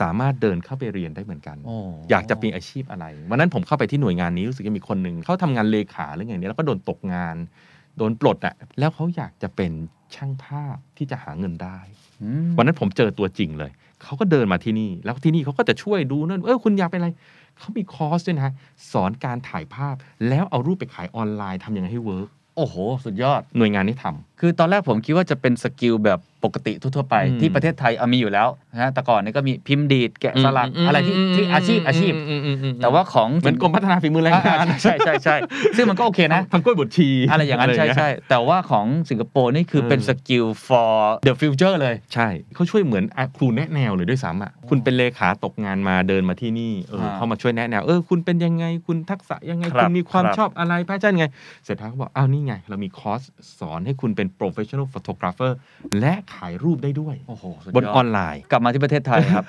[0.00, 1.76] สามารถเดินเข้าไปเรียนได้เหมือนกันโอ้
[2.10, 7.36] อยากจะมีอาชีพอะไร วันนั้นผมเข้าไปที่หน่วยงานนี้รู้สึกจะมีคนหนึ่งเขาทำงานเลขาหรือไงเนี่ยแล้วก็โดนตกงาน
[7.96, 9.72] โดนปลดอะแล้วเขาอยากจะเป็น
[10.14, 11.78] ช่างภาพที่จะหาเงินได้
[12.22, 13.70] อืมวันนั้นผมเจอตัวจริงเลย
[14.02, 17.10] เขาก็เดินมาที่นี่ แล้วที่นี่เขาก็จะช่วยดูนั่นเออคุณอยากเป็นอะไร
[17.58, 18.54] เขามีคอร์สด้วยนะฮะ
[18.92, 19.94] สอนการถ่ายภาพ
[20.28, 32.12] แล้วเอารูปไปขายออนไลน์ทำยังไงให้ work โอ้โห สุดยอดหน่วยงานนี้ทำคือตอนแรกผมคิดว่าจะเป็น skill แบบปกติทั่วๆไปอืมที่ประเทศไทยเอามีอยู่แล้วนะฮะแต่ก่อนเนี่ยก็มีพิมพ์ดีดแกะสลักอะไรที่ที่อาชีพอาชีพ
[32.82, 35.36] แต่ว่าของเหมือนกรมพัฒนาฝีมือแรงงานอ่าใช่ใช่ใช่
[35.76, 40.94] ซึ่งมันก็โอเคนะทำกล้วยบดชี อะไรอย่างนั้นใช่ใช่แต่ว่าของสิงคโปร์นี่คือเป็นเออสกิล for
[41.26, 51.26] the future เลย ใช่เขาช่วยเหมือนอะครูแนะแนวเลยด้วยซ้ำอะคุณเป็นเลขาตกงานมาเดินมาที่นี่เออฮะเขามาช่วยแนะแนวเออคุณเป็นยังไงคุณทักษะยังไงครับคุณมีความครับชอบอะไรแพชชั่นไง
[51.64, 53.20] เสร็จแล้วเขาบอกอ้าวนี่ไง เรามีคอร์ส
[53.60, 55.52] สอนให้คุณเป็น professional photographer
[56.00, 59.44] และขายรูปได้ด้วย โอ้โหสุดบนยออนไลน์ กลับมาที่ประเทศไทยครับ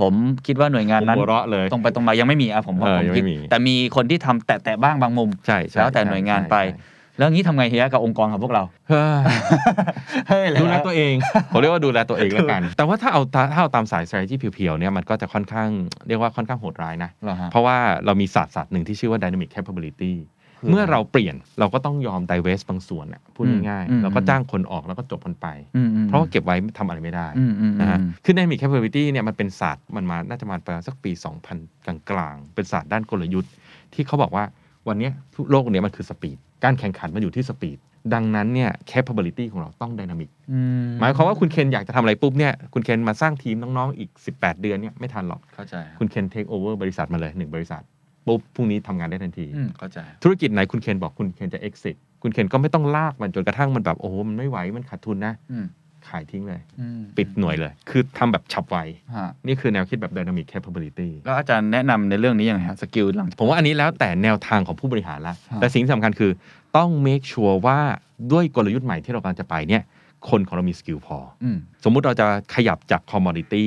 [0.00, 0.12] ผม
[0.46, 9.08] คิดว่าหน่วยงานผมนั้นหัวเราะเลยตรงไปตรงมายังไม่มีอะผมเออผมยังไม่คิดมีแต่มีคนที่ทำแตะๆบ้างบางมุมใช่ใช่แล้วแต่หน่วยงานไป ใช่แล้วงี้ทำไงเฮียกับองค์กรของพวกเราใช่
[10.28, 11.14] เฮ้ย เฮ้ยดูแลตัวเอง
[11.52, 15.68] ผมเรียกว่าดูแลตัวเองแล้วกัน แต่ว่าถ้าเอาตาถ้าเอาตามสาย strategy เพียวๆเนี่ยมันก็จะค่อนข้าง
[16.08, 17.76] เรียกว่าค่อนข้างโหดร้ายนะ เหรอฮะเพราะว่า
[18.06, 20.35] เรามีศาสตร์ศาสตร์หนึ่งที่ชื่อว่า dynamic capability คือ
[20.70, 31.12] เมื่อเราเปลี่ยนเราก็ต้องยอม divest บางส่วนอะพูดอืมง่ายอืมๆเราก็จ้างคนออกแล้วก็จบมันไปอืมอืมเพราะว่าเก็บไว้ทำอะไรไม่ได้อืมอืมนะฮะอืมคือ dynamic capability เนี่ยมันเป็นศาสตร์มันมาน่าจะมาประมาณสักปี
[31.52, 33.52] 2000 กลางๆ เป็นศาสตร์ด้านกลยุทธ์
[33.94, 34.44] ที่เขาบอกว่า
[34.88, 37.78] วันเนี้ยทุกโลกเนี้ยมันคือ speed การแข่งขันมันอยู่ที่ speed
[38.14, 40.60] ดังนั้นเนี่ย capability ของเราต้อง dynamic อื
[41.00, 47.82] หมายความว่าคุณเคนอยากจะทำอะไรปุ๊บเนี่ยคุณเคนมาสร้างทีมน้องๆ อีก 18 เดือนเนี่ยไม่ทันหรอกเข้าใจครับคุณเคนเทคโอเวอร์บริษัทมาเลยหนึ่งบริษัท
[48.26, 55.66] ปุ๊บพรุ่งนี้ทำงานได้ทันทีอืมเข้าใจธุรกิจไหนคุณเคนบอกคุณเคนจะ exit คุณเคนก็ไม่ต้องลากมันจนกระทั่งมันแบบโอ้โหมันไม่ไหวมันขาดทุนนะอืม
[56.08, 58.78] ขายทิ้งเลยอืมปิดหน่วยเลย คือทำแบบฉับไว
[59.16, 66.32] ฮะนี่คือแนวคิดแบบ dynamic capability แล้วอาจารย์แนะนำในเรื่องนี้ยังไงฮะ skill หลัง ผมว่าอันนี้แล้วแต่แนวทางของผู้บริหารละฮะแต่สิ่งที่สำคัญคือ
[66.76, 67.78] ต้อง make sure ว่า
[68.32, 69.82] ด้วยกลยุทธ์ใหม่ที่เรากำลังจะไปเนี่ย
[70.30, 73.66] คนของเรามี skill พออืมสมมุติเราจะขยับจาก commodity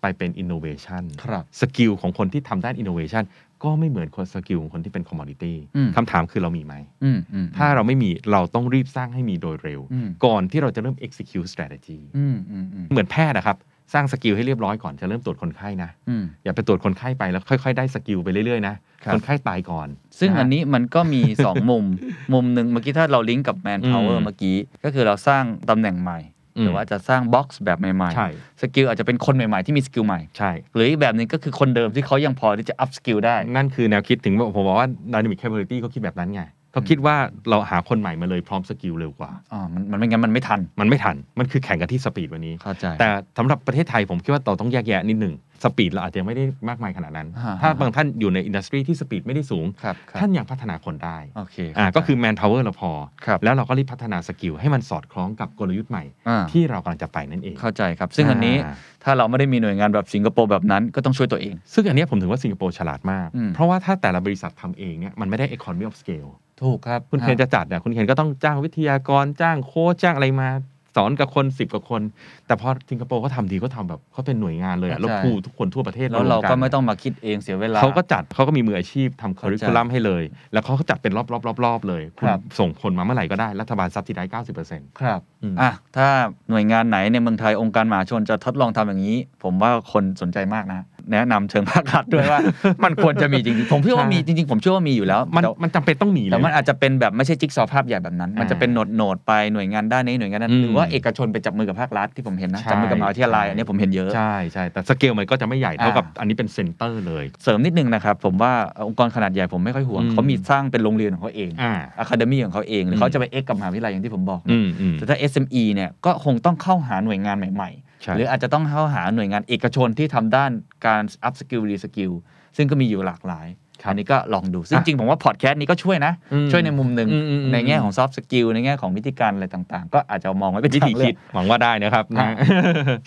[0.00, 3.24] ไปเป็น innovation ครับ skill ของคนที่ทำด้าน innovation
[3.64, 13.58] ก็ไม่เหมือนคน skill ของคนที่เป็นคอมม o ดิตี้อืมคำถามคือเรามีไหมอืมอืมถ้าเราไม่มีเราต้องรีบสร้างให้มีโดยเร็วอืมก่อนที่เราจะเริ่ม execute strategy อืมอืมอืมเหมือนแพทย์นะครับ
[13.94, 19.88] สร้าง skill ให้เรียบร้อยก่อนจะเริ่มตรวจคนไข้นะอืมอย่าไปตรวจคนไข้ไปแล้วค่อย ๆ ได้ skill ไปเรื่อยๆนะครับคนไข้ตายก่อน
[20.18, 21.84] ซึ่งะฮะอันนี้มันก็มี 2 มุม
[22.32, 33.36] มุมหนึ่งเมื่อกี้ถ้าเราลิงก์กับ manpower อืมเมื่อกี้ ก็คือเราสร้างตำแหน่งใหม่อืม หรือว่าจะสร้าง box แบบใหม่ใช่ๆ skill อาจจะเป็นคนใหม่ๆ ที่มี skill ใหม่ใช่หรืออีกแบบหนึงก็คือคนเดิมที่เขายังพอที่จะ up skill ได้
[33.56, 36.42] นั่นคือแนวคิดที่ผมบอกว่า dynamic capability เขาคิดแบบนั้นไง
[36.76, 37.16] เขาคิดว่า
[37.50, 43.08] เราหาคนใหม่มาเลยพร้อม skill เร็วกว่าอ่ามันมันไม่งั้นมันไม่ทัน มันไม่ทัน มันคือแข่งกันที่ speed วันนี้เข้าใจแต่
[43.38, 45.34] สำหรับประเทศไทยผมคิดว่าเราต้องแยกแยะนิดหนึ่ง
[45.64, 52.90] speed เราอาจจะไม่ได้มากมายขนาดนั้นอ่าถ้าบางท่านอยู่ใน industry ที่ speed ไม่ได้สูงครับครับท่านยังพัฒนาคนได้โอเคอ่าเข้าใจก็คือ manpower เราพอ
[53.26, 66.30] ครับแล้วเราก็รีบพัฒนา skill ให้มันสอดคล้องกับกลยุทธ์ใหม่อ่าที่เรากำลังจะไปนั่นเอง เข้าใจครับ ซึ่งอันนี้อ่าถ้าเราไม่ได้มีหน่วยงานแบบสิงคโปร์แบบนั้นก็ต้องช่วยตัวเอง ซึ่งอันเนี้ยผมถือว่าสิงคโปร์ฉลาดมากอืมเพราะว่าถ้าแต่ละบริษัททำเองเนี่ยมันไม่ได้ economy of scale
[66.62, 70.50] ถูกครับคุณเคนจะจัดเนี่ยคุณเคนก็ต้องจ้างวิทยากรจ้างโค้ชจ้างอะไรมา
[70.96, 72.02] สอนกับคน10กับคน
[72.46, 86.08] แต่พอสิงคโปร์เขาทำดีเขาทำแบบเขาเป็นหน่วยงานเลยอะแล้วใช่ครูทุกคนทั่วประเทศแล้วเราวก็นไม่ต้องมาคิดเองเสียเวลาเขาก็จัดเขาก็มีมืออาชีพทำคอริคูลัมเข้าใจให้เลย แล้วเขาก็จัดเป็นรอบๆรอบๆเลยคุณครับส่งคนมาเมื่อไหร่ก็ได้รัฐบาลซับซิได้เก้าสิบเปอร์เซ็นต์ครับอืมอะถ้า
[86.50, 92.40] หน่วยงานไหนในเมืองไทยองค์การมหาชนจะทดลองทำอย่างนี้ ผมว่าคนสนใจมากนะ แนะนำเชิงภาครัฐด้วยว่า
[92.84, 108.52] มันควรจะมีจริงๆผมเชื่อว่ามีจริงๆผมเชื่อว่ามีอยู่แล้ว มันแต่มันจำเป็นต้องมีเลยแต่มันอาจจะเป็นแบบไม่ใช่จิ๊กซอว์ภาพใหญ่แบบนั้น มันจะเป็น node node ๆไปหน่วยงานด้านนี้หน่วยงานด้านอืนั้นมหรือว่าเอกชนไปจับมือกับภาครัฐที่ผมเห็นนะใช่จับมือกับมหาวิทยาลัยใช่อันนี้ผมเห็นเยอะใช่ใช่แต่สเกลมันก็จะไม่ใหญ่เท่ากับอ่าอันนี้เป็น center เลย เสริมนิดนึงนะครับผมว่า
[108.88, 117.85] องค์กรขนาดใหญ่ผมไม่ค่อยห่วงอืมเขามีสร้างเป็นโรงเรียนของเขาเองอ่า academy ของเขาเองอืมหรือเขาจะไปเอ็กกับมหาวิทยาลัยอย่างที่ผมบอกนะอืมอืมแต่ถ้า SME เนี่ยก็คงต้องเข้าหาหน่วยงานใหม่ใช่ๆ
[118.16, 120.50] หรืออาจจะต้องเข้าหาหน่วยงานเอกชนที่ทำด้าน
[120.86, 122.12] การ up skill re skill
[122.56, 123.48] ซึ่งก็มีอยู่หลากหลาย
[123.82, 132.34] ครับอันนี้ก็ลองดู ซึ่งอะจริงผมว่าพอดแคสต์นี้ก็ช่วยนะอืมช่วยในมุมหนึ่งอืมอืมอืมในแง่ของ soft skill ในแง่ของวิธีการอะไรต่างๆ ก็อาจจะมองไว้เป็นวิธีทางเลืคิอดกหวังว่าได้นะครับอะนะ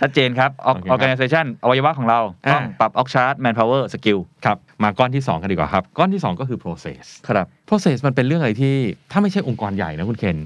[0.01, 2.19] ชัดเจนครับโอเคครับ organization อวัยวะของเรา
[2.53, 8.75] ต้องอะปรับ org chart manpower skill ครับ มาก้อนที่ 2 กันดีกว่าครับ ก้อนที่ 2 ก็คือ process ครับ process มันเป็นเรื่องอะไรที่
[9.11, 10.37] ถ้าไม่ใช่องค์กรใหญ่นะคุณเคน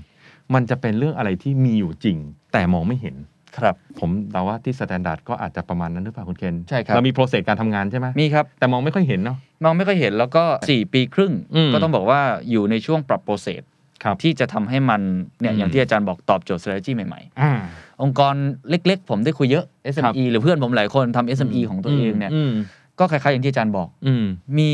[0.54, 2.18] มันจะเป็นเรื่องอะไรที่มีอยู่จริง
[2.54, 3.16] แต่มองไม่เห็น
[3.58, 12.20] ครับ ผมเดาว่าที่ standard ก็อาจจะประมาณนั้นหรือเปล่าคุณเคนใช่ครับ เรามี process การทำงานใช่ไหมมีครับ แต่มองไม่ค่อยเห็นเนาะ มองไม่ค่อยเห็นแล้วก็ 4 ปีครึ่ง อืมก็ต้องบอกว่า
[12.52, 13.62] อยู่ในช่วงปรับ process
[14.04, 15.02] ครับที่จะทำให้มัน
[15.42, 18.36] เนี่ยอืม อย่างที่อาจารย์บอกตอบโจทย์ strategy ใหม่ อ่า ๆ องค์กร
[18.70, 19.66] เล็กๆ ผมได้คุยเยอะ
[20.04, 22.52] ครับ SME หรือเพื่อนผมหลายคนทำ SME ของตัวเองเนี่ยอืม
[23.00, 24.26] ก็คล้ายๆอย่างที่อาจารย์บอก อืม
[24.58, 24.70] มี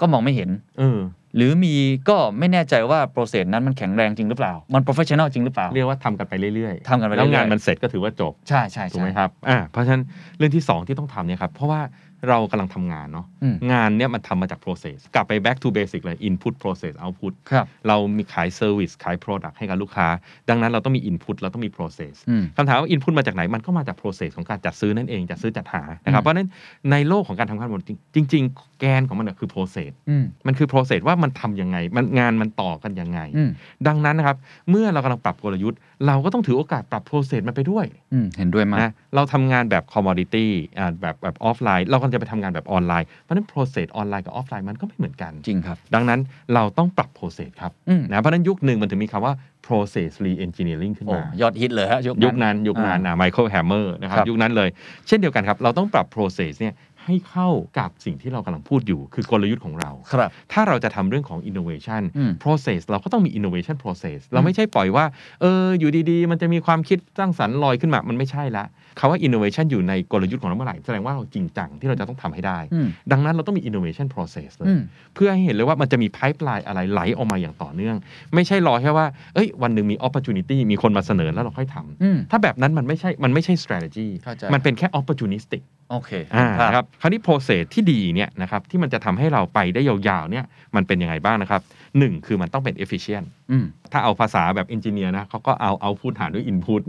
[0.00, 0.98] ก็มองไม่เห็น เออ
[1.36, 1.74] หรือมี
[2.08, 10.02] ก็ไม่แน่ใจว่า process นั้นมันแข็งแรงจริงหรือเปล่า มัน professional จริงหรือเปล่า เรียกว่าทำกันไปเรื่อยๆทำกันไปเรื่แล้อวยๆงานมันเสร็จก็ถือว่าจบ ใช่ใช่ถูกไหมใช่ครับอ่าเพราะฉะนั้น
[10.38, 11.80] เรื่องที่ 2 ที่ต้องทำเนี่ยครับ เพราะว่า
[12.28, 19.16] เรากำลังทำงานเนาะอืม งานเนี่ยมันทำมาจาก process กลับไป back to basic เลย input process output ครับ เรามีขาย service ขาย
[19.24, 20.08] product ให้กับลูกค้า
[20.48, 26.48] ดังนั้นเราต้องมี input เราต้องมี process อืม คำถามว่า input มาจากไหน มันก็มาจาก process ของการจัดซื้อนั่นเอง จัดซื้อจัดหานะครับ อืม เพราะฉะนั้น
[26.90, 27.82] ในโลกของการทำงานหมด
[28.14, 33.50] จริงจริง ๆ แกนของมันน่ะคือ process อืมมันคือ process ว่ามันทำยังไง มันงานมันต่อกันยังไง อืม
[33.86, 34.36] ดังนั้นนะครับ
[34.70, 40.46] เมื่อเรากำลังปรับกลยุทธ์เราก็ต้องถือโอกาสปรับ process มันไปด้วยอืมเห็นด้วยมากนะเราทำงานแบบ commodity
[40.78, 46.20] อ่าแบบแบบออฟไลน์ เราก็จะไปทำงานแบบออนไลน์ เพราะฉะนั้น process ออนไลน์กับออฟไลน์มันก็ไม่เหมือนกัน จริงครับ ดังนั้น
[46.54, 49.34] เราต้องปรับ process ครับอืมนะเพราะฉะนั้นยุคหนึ่งมันถึงมีคำว่า
[49.66, 54.68] process re-engineering ขึ้นโอ้มายอดฮิตเลยฮะยุคยุคนั้นยุคนั้นอ่านะไมเคิลแฮมเมอร์นะครับครับยุคนั้นเลย
[55.06, 65.04] เช่นเดียวกันครับ เราต้องปรับ process เนี่ย ให้เข้ากับสิ่งที่เรากำลังพูดอยู่ คือกลยุทธ์ของเราครับ ถ้าเราจะทำเรื่องของ innovation อืม process เราก็ต้องมี innovation process เราไม่ใช่ปล่อยว่า
[65.40, 68.64] เอออยู่ดีๆ มันจะมีความคิดสร้างสรรค์ลอยขึ้นมา มันไม่ใช่ละ
[68.98, 74.80] คำว่า innovation อยู่ในกลยุทธ์ของเราเมื่อไหร่แสดงว่าเราจริงจังที่เราจะต้องทำให้ได้อืมดังนั้นเราต้องมี innovation process เลอืยม
[75.14, 77.96] เพื่อให้เห็นเลยว่ามันจะมี pipeline อะไรไหลออกมาอย่างต่อเนื่อง
[78.34, 90.44] ไม่ใช่รอแค่ว่าเอ้ยวันหนึ่งมี opportunity มีคนมาเสนอแล้วเราค่อยทำอืมถ้าแบบนั้นมันไม่ใช่มันไม่ใช่ strategy เข้าใจมันเป็นแค่ opportunistic โอเคอ่าครับนะครับคราวนี้ process ที่ดีเนี่ยนะครับที่มันจะทำให้เราไปได้ยาวๆเนี่ย
[90.76, 91.60] มันเป็นยังไงบ้างนะครับ
[91.98, 96.82] หนึ่งคือมันต้องเป็น efficient อืมถ้าเอาภาษาแบบเอนจิเนียร์นะเขาก็เอาเอาพูดหารด้วย input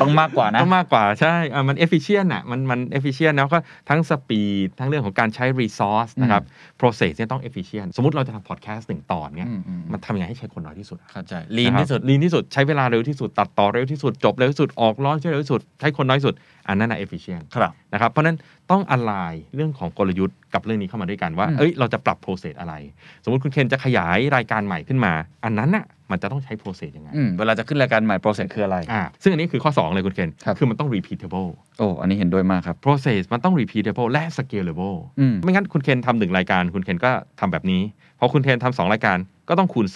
[0.00, 6.42] ต้องมากกว่านะก็มากกว่าใช่อะมัน efficient อะมันมัน efficient แล้วก็ทั้ง speed ทั้งเรื่องของการใช้ resource นะครับ
[6.80, 16.34] process เนี่ยต้อง efficient สมมติเราจะทำ podcast หนึ่งตอนเนี่ยอืมอืมมันทำยังไงให้ใช้คนน้อยที่สุดอะเข้าใจลีนที่สุดลีนที่สุดใช้เวลาเร็วที่สุดตัดต่อเร็วที่สุดจบเร็วที่สุดออกร้อนใช้เร็วที่สุดใช้คนน้อยที่สุด
[16.68, 18.36] อันนั้นนะ efficient ครับนะครับเพราะฉะนั้น
[18.72, 22.74] ต้อง align เรื่องของกลยุทธ์กับเรื่องนี้เข้ามาด้วยกันว่าอืมเอ้ย เราจะปรับ process อะไร
[23.24, 25.12] สมมติคุณเคนจะขยายรายการใหม่ขึ้นมา
[25.44, 33.54] อันนั้นน่ะ มันจะต้องใช้ process ยังไงอืมเวลาจะขึ้นรายการใหม่ process คืออะไร อ่า ซึ่งอันนี้คือข้อ 2 เลยคุณเคนครับคือมันต้อง repeatable โอ้ อันนี้เห็นด้วยมากครับ process มันต้อง
[33.60, 37.82] repeatable และ scalable อืมไม่งั้นคุณเคนทำหนึ่งรายการ คุณเคนก็ทำแบบนี้
[38.18, 39.18] พอคุณเคนทำสองรายการ
[39.52, 39.86] ก็ต้องคูณ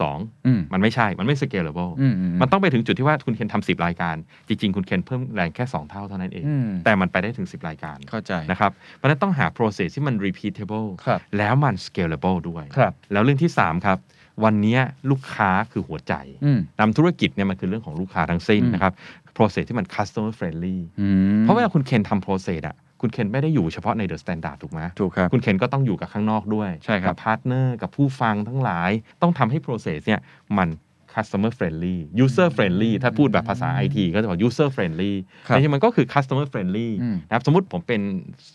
[0.47, 4.17] อืม2มันไม่ใช่ มันไม่ scalable อืมอืมันต้องไปถึงจุดที่ว่าคุณเคนทำสิบรายการ
[4.49, 13.99] จริง ๆ คุณเคนเพิ่มแรงแค่ 2 เท่าเท่านั้นเองอืมแต่มันไปได้ถึง 10 รายการเข้าใจนะครับเพราะฉะนั้นต้องหา process ที่มัน repeatable ครับแล้วมัน scalable ด้วยครับแล้วเรื่องที่ 3 ครับ
[14.45, 14.79] วันนี้
[15.11, 16.15] ลูกค้าคือหัวใจ
[16.45, 18.93] อืมนำธุรกิจเนี่ยมันคือเรื่องของลูกค้าทั้งสิ้นอืมนะครับ
[19.37, 28.91] process ที่มัน customer friendly อืมเพราะเวลาคุณเคนทำ process อะ คุณเคนไม่ได้อยู่เฉพาะใน the standard ถูกไหมถูกครับ คุณเคนก็ต้องอยู่กับข้างนอกด้วย ใช่ครับกับ partner กับผู้ฟังทั้งหลาย
[29.23, 30.21] ต้องทำให้ process เนี่ย
[30.59, 30.69] มัน
[31.17, 35.13] customer friendly user friendly ถ้าพูดแบบภาษา IT ก็จะบอก user friendly
[35.49, 38.01] ครับแต่จริงๆมันก็คือ customer friendly อืมนะครับสมมติผมเป็น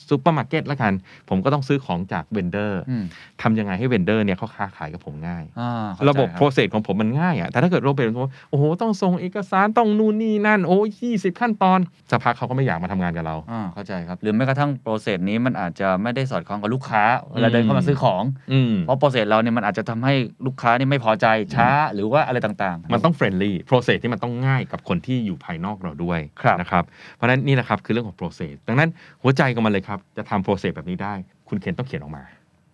[0.10, 0.94] ซูเปอร์มาร์เก็ตแล้วกัน
[1.30, 3.04] ผมก็ต้องซื้อของจาก vendor อืม
[3.42, 8.08] ทำยังไงให้ vendor เนี่ยเขาค้าขายกับผมง่ายอ่าเข้าใจระบบค process ของผมมันง่ายอะแต่ถ้าเกิดเราเป็น
[8.50, 11.80] โอ้โห ต้องส่งเอกสารต้องนู่นนี่นั่น โอ้ยี่สิบขั้นตอน
[12.12, 20.14] สักพักเขาก็ไม่อยากมาทำงานกับเราอ่าเข้าใจครับ หรือแม้กระทั่ง process นี้มันอาจจะไม่ได้สอดคล้องกับลูกค้าเวลาเดินเข้ามาซื้อของอืมเพราะโปรเซสเราเนี่ยมันอาจจะทำให้
[20.46, 26.84] ลูกค้านี่ไม่พอใจช้า หรือว่าอะไรต่างๆ มันต้อง friendly process ที่มันต้องง่ายกับคนที่อยู่ภายนอกเราด้วยครับนะครับ
[27.16, 28.90] เพราะฉะนั้นนี่แหละครับคือเรื่องของ process ดังนั้น
[29.24, 31.14] หัวใจของมันเลยครับจะทำ process แบบนี้ได้
[31.50, 32.24] คุณเคนต้องเขียนออกมา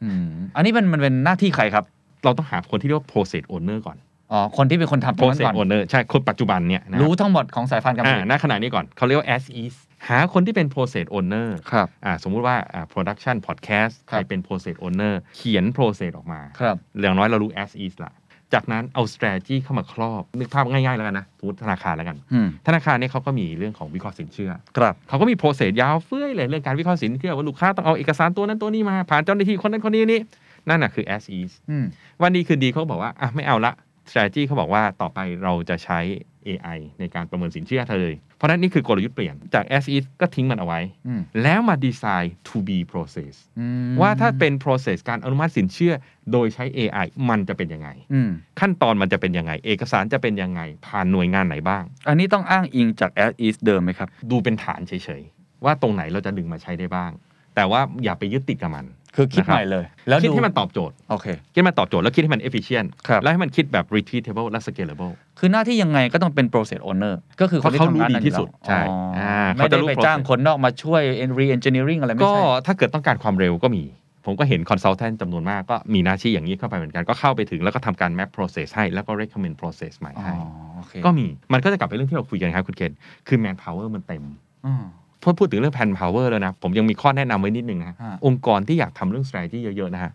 [0.03, 1.85] อืมอันนี้มันมันเป็นหน้าที่ใครครับ
[2.23, 3.97] เราต้องหาคนที่เรียกว่า process owner ก่อน
[4.31, 9.75] อ๋อคนที่เป็นคนทำตรงนั้น process ก่อน owner ใช่คนปัจจุบันเนี่ยนะรู้ทั้งหมดของสายพันธุ์การผอ่าลิตณขณะนี้ก่อนเขาเรียกว่า as is
[10.09, 18.13] หาคนที่เป็น process owner ครับอ่าสมมุติว่าอ่า production podcast ใครครับเป็น process owner เขียน process ออกมาครับอย่างน้อยเรารู้ as is ละ
[18.53, 30.21] จากนั้นเอา strategy เข้ามาครอบ นึกภาพง่ายๆแล้วกันนะสมมติธนาคารแล้วกันอืมธนาคารเนี่ยเขาก็มีเรื่องของวิเคราะห์สินเชื่อครับเขาก็มี process ยาวเฟ้ยเลยเรื่องการวิเคราะห์สินเชื่อว่าลูกค้าต้องเอาเอกสารตัวนั้นตัวนี้มาผ่านเจ้าหน้าที่คนนั้นคนนี้นี่
[30.69, 31.85] นั่นน่ะคือ as is อืม
[32.21, 33.73] วันดีคืนดีเขาก็บอกว่าอะไม่เอาละ
[34.09, 35.99] strategy เขาบอกว่าต่อไปเราจะใช้
[36.47, 45.93] AI ในการประเมินสินเชื่อเธอเลย เพราะฉะนั้นนี่คือกลยุทธ์เปลี่ยนจาก as is ก็ทิ้งมันเอาไว้อืมแล้วมา design to be process อืมว่าถ้าเป็น process การอนุมัติสินเชื่อ
[46.31, 57.11] โดยใช้ AI มันจะเป็นยังไงอืมขั้นตอนมันจะเป็นยังไง เอกสารจะเป็นยังไง ผ่านหน่วยงานไหนบ้าง อันนี้ต้องอ้างอิงจาก as is เดิมไหมครับ ดูเป็นฐานเฉยๆ ว่าตรงไหนเราจะดึงมาใช้ได้บ้าง
[57.55, 58.85] แต่ว่าอย่าไปยึดติดกับมัน
[59.17, 71.01] คือคิดนะครับใหม่เลย แล้วคิดดูให้มันตอบโจทย์โอเคคิดให้มันตอบโจทย์แล้วคิดให้มัน efficient ครับแล้วให้มันคิดแบบ repeatable และ scalable คือหน้าที่ยังไงก็ต้องเป็น process owner ก็คือคนที่เพราะเขาทำงานรู้ดีนั้นที่สุดอยู่แล้วใช่อ๋ออาเขาไม่จะได้รู้ไป process จ้างคนนอกมาช่วย
[71.39, 73.83] re-engineering อะไรไม่ก็ใช่ถ้าเกิดต้องการความเร็วก็มี
[74.25, 80.35] ผมก็เห็น consultant จำนวนมากก็มีหน้าที่อย่างนี้เข้าไปเหมือนกัน ก็เข้าไปถึงแล้วก็ทำการ map process ให้ แล้วก็ recommend process ใหม่อ๋อให้
[80.77, 82.91] โอเคก็มีมันก็จะกลับไปเรื่องที่เราคุยกันครับคุณเคน
[83.27, 84.23] คือ man power มันเต็ม
[84.65, 84.83] อืม
[85.23, 90.11] พอพูดถึงเรื่อง man power แล้วนะ ผมยังมีข้อแนะนำไว้นิดนึงนะฮะองค์กรที่อยากทำเรื่อง strategy เยอะๆนะฮะ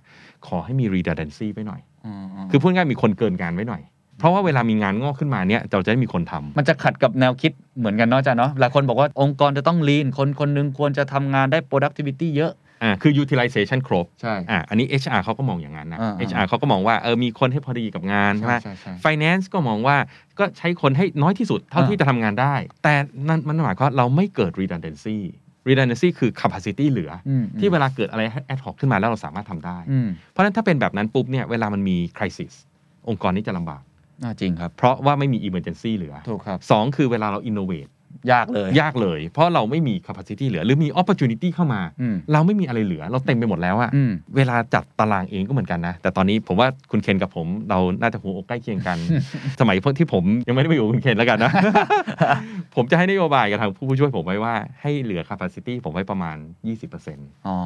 [0.46, 3.82] ขอให้มี redundancy ไว้หน่อยอืมมคือพูดง่ายๆมีคนเกินงานไว้หน่อย
[4.18, 19.96] เพราะว่าเวลามีงานงอกขึ้นมาเนี่ยเราจะได้มีคนทำมันจะขัดกับแนวคิดเหมือนกันเนาะอาจารย์เนาะหลายคนบอกว่าองค์กรจะต้อง lean คนคนหนึงควรจะทำงานได้ productivity เยอะ อ่าคือ utilization ครบใช่อ่าอันนี้ HR เขาก็มองอย่างนั้นนะอ่า HR เขาก็มองว่าเออมีคนให้พอดีกับงานใช่ไหมใช่ใช่ finance ก็มองว่า
[20.38, 22.94] ก็ใช้คนให้น้อยที่สุดเท่าอ่าที่จะทำงานได้ แต่
[23.28, 25.18] นั่นมันหมายความว่าเราไม่เกิด redundancy
[25.68, 32.52] redundancy คือ capacity เหลือออืมที่เวลาเกิดอะไร ad hoc ขึ้นมาแล้วเราสามารถทำได้อืมเพราะฉะนั้นถ้าเป็นแบบนั้นปุ๊บเนี่ยเวลามันมี crisis
[33.08, 33.82] องค์กรนี้จะลำบาก
[34.22, 37.90] น่าจริงครับ เพราะว่าไม่มี emergency เหลือถูกครับสองคือเวลาเรา innovate
[38.32, 48.98] ยากเลย ยากเลย เพราะเราไม่มี capacity เหลือ หรือมี opportunity เข้ามา อืม เราไม่มีอะไรเหลือ เราเต็มไปหมดแล้วอะอืม เวลาจัดตารางเองก็เหมือนกันนะ แต่ตอนนี้ผมว่าคุณเคนกับผมเราน่าจะหัวอกใกล้เคียงกัน
[49.60, 51.52] สมัยที่ผมยังไม่ได้ไปอยู่กับคุณเคนแล้วกันนะ
[52.76, 56.36] ผมจะให้นโยบายกับทางผู้ช่วยผมไว้ว่าให้เหลือ capacity ผมไว้ประมาณ
[56.92, 57.56] 20%อ๋อ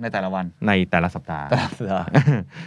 [0.00, 2.06] ในแต่ละวันในแต่ละสัปดาห์ แต่ละสัปดาห์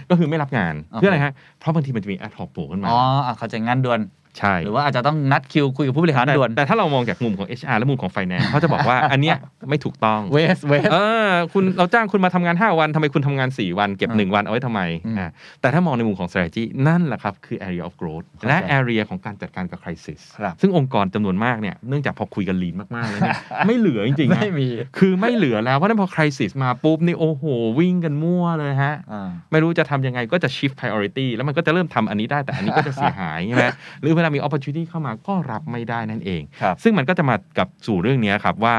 [0.10, 4.00] ก็คือไม่รับงานโอเคเพื่ออะไรฮะ เพราะบางทีมันจะมี ad hoc โผล่ขึ้นมา อ๋ออะเข้าใจงานด่วน
[4.40, 9.38] ใช่หรือว่าอาจจะต้องนัดคิวคุยกับผู้บริหารแต่ด่วน แต่ถ้าเรามองจากมุมของ HR และมุมของ finance เขาจะบอกว่าอันเนี้ย
[9.70, 15.28] ไม่ถูกต้องเวสเวสเออคุณเราจ้างคุณมาทำงาน 5 วันทำไมคุณทำงาน 4 วันเก็บอ่า1วันเอาไว้ทำไมอืมอ่า
[15.62, 24.68] แต่ถ้ามองในมุมของ strategy นั่นแหละครับคือ area of growth เข้าใจและ area ของการจัดการกับ crisis ครับซึ่งองค์กรจำนวนมากเนี่ยเนื่องจากพอคุยกันลีนมากๆเลยเนี่ยไม่เหลือจริงๆนะไม่มี
[25.00, 27.44] คือไม่เหลือแล้วเพราะฉะนั้นพอ crisis มาปุ๊บนี่โอ้โห
[27.80, 33.66] วิ่งกันมั่วเลยฮะอ่าไม่รู้จะทำยังไงก็จะ shift priority แล้วมันก็จะเริ่มทำอันนี้ได้แต่อันนี้ก็จะเสียหายใช่ไหม
[34.02, 38.76] หรือเวลามี opportunity เข้ามาก็รับไม่ได้นั่นเองครับซึ่งมันก็จะมากับสู่เรื่องนี้ครับว่า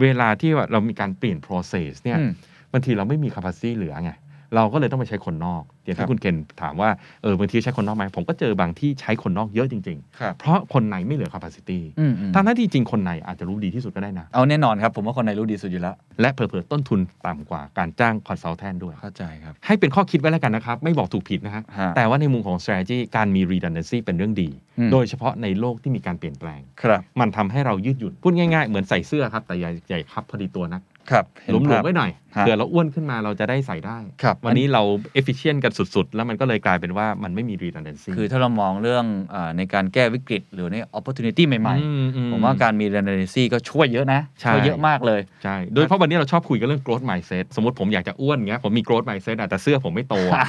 [0.00, 2.32] เวลาที่เรามีการเปลี่ยน process เนี่ยอืม
[2.72, 4.12] บางทีเราไม่มี capacity เหลือไง
[4.54, 6.90] เราก็เลยต้องไปใช้คนนอก อย่างครัที่บคุณเคนถามว่า
[7.22, 34.82] เออบางทีใช้คนนอกไหมผมก็เจอบางที่ใช้คนนอกเยอะจริงครับๆเพราะคนในไม่เหลือ capacity อืมอืมทั้งที่จริงคนในอาจจะรู้ดีที่สุดก็ได้นะเอาแน่นอนครับ ผมว่าคนในรู้ดีสุดอยู่แล้ว และเผลอๆต้นทุนต่ำกว่าการจ้าง consultant ด้วยเข้าใจครับให้เป็นข้อคิดไว้แล้วกันนะครับ ไม่บอกถูกผิดนะฮะฮะแต่ว่าในมุมของ strategy การมี redundancy เป็นเรื่องดีอืมโดยเฉพาะในโลกที่มีการเปลี่ยนแปลงครับมันทำให้เรายืดหยุ่นพูดง่ายๆเหมือนใส่เสื้อครับแต่อย่าใหญ่ครับพอดีตัวนักครับเห็หลวมภาพๆไว้หน่อยฮะ เผื่อเราอ้วนขึ้นมาเราจะได้ใส่ได้ครับวันนี้เรา
[35.20, 47.44] efficient กันสุด ๆ แล้วมันก็เลยกลายเป็นว่ามันไม่มี redundancy คือถ้าเรามองเรื่องอาในการแก้วิกฤต หรือใน opportunity ใหม่อือืๆผมว่าการมี redundancy ก็ช่วยเยอะนะใช่ช่วยเยอะมากเลย ใช่ โดยเฉพาะวันนี้เราชอบคุยกันเรื่อง growth mindset
[47.56, 50.40] สมมติผมอยากจะอ้วนเงี้ยผมมี growth mindset อะแต่เสื้อผมไม่โตอะ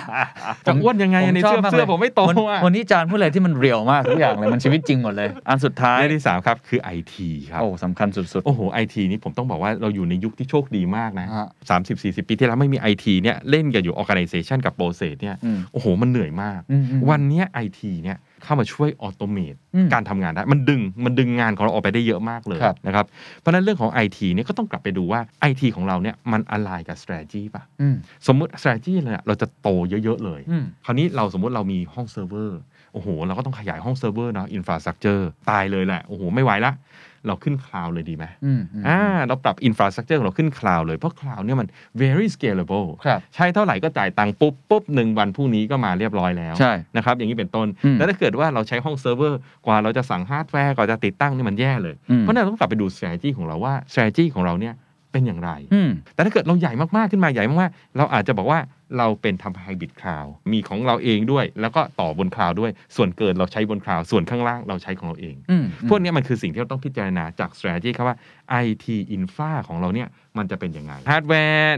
[0.67, 7.15] จะอ้วนยังไงอะในเสื้อชบากลยเสื้อผมไม่โตวันอะวันนี้จานพูดอะไรที่มันเรียวมากทุกอย่างเลยมันชีวิตจริงหมดเลย อันสุดท้ายเรื่องที่สามครับคือ IT
[7.51, 11.27] ครับโอ้สำคัญสุดโอ้โหไอทีนี่ผมต้องบอกว่าเราอยู่ในยุคที่โชคดีมากนะ
[11.75, 23.05] ฮะสามสิบสี่สิบปีที่แล้วไม่มีไอทีเนี่ยเล่นกันอยู่ organization กับ process เนี่ยอืมโอ้โหมันเหนื่อยมากอืมอืมวันเนี้ยไอทีเนี่ยเข้ามาช่วย automate อืมการทำงานได้มันดึงมันดึงงานของเราออกไปได้เยอะมากเลยครับนะครับ
[23.39, 27.95] เพราะฉะนั้นเรื่องของ IT เนี่ยก็ต้องกลับไปดูว่า IT ของเราเนี่ยมันอะไรกับ strategy ป่ะๆอืม
[28.27, 32.59] สมมุติ strategy เลยอะเราจะโตเยอะๆเลยอืมคราวนี้เราสมมุติเรามีห้องเซิร์ฟเวอร์
[32.93, 36.71] โอ้โห เราก็ต้องขยายห้องเซิร์ฟเวอร์เนาะ infrastructure ตายเลยแหละ โอ้โห ไม่ไหวละ
[37.27, 41.67] เราขึ้น cloud เลยดีไหมอืมอืมอ่าเราปรับ infrastructure ของเราขึ้น cloud เลย เพราะ cloud เนี่ยมัน
[42.01, 54.73] very scalable ครับใช้เท่าไหร่ก็จ่ายตังค์ปุ๊บปุ๊บหนึ่งวันพรุ่งนี้ก็มาเรียบร้อยแล้วใช่นะครับอย่างนี้เป็นต้นอืมแล้วถ้าเกิดว่าเราใช้ห้องเซิร์ฟเวอร์กว่าเราจะสั่งฮาร์ดแวร์กว่าจะติดตั้งนี่มันแย่เลยอืมเพราะฉะนั้นเราต้องกลับไปดู strategy ของเราว่า strategy ของเราเนี่ย
[55.11, 58.59] เป็นอย่างไรอืมแต่ถ้าเกิดเราใหญ่มากๆขึ้นมาใหญ่มากๆเราอาจจะบอกว่า
[58.97, 68.17] เราเป็นทำ hybrid cloud มีของเราเองด้วย แล้วก็ต่อบน cloud ด้วย ส่วนเกินเราใช้บน cloud ส่วนข้างล่างเราใช้ของเราเองอืมพวกเนี้ยมันคือสิ่งที่เราต้องพิจารณาจาก strategy ครับว่า
[68.65, 71.77] IT infra ของเราเนี่ยมันจะเป็นยังไงฮาร์ดแวร์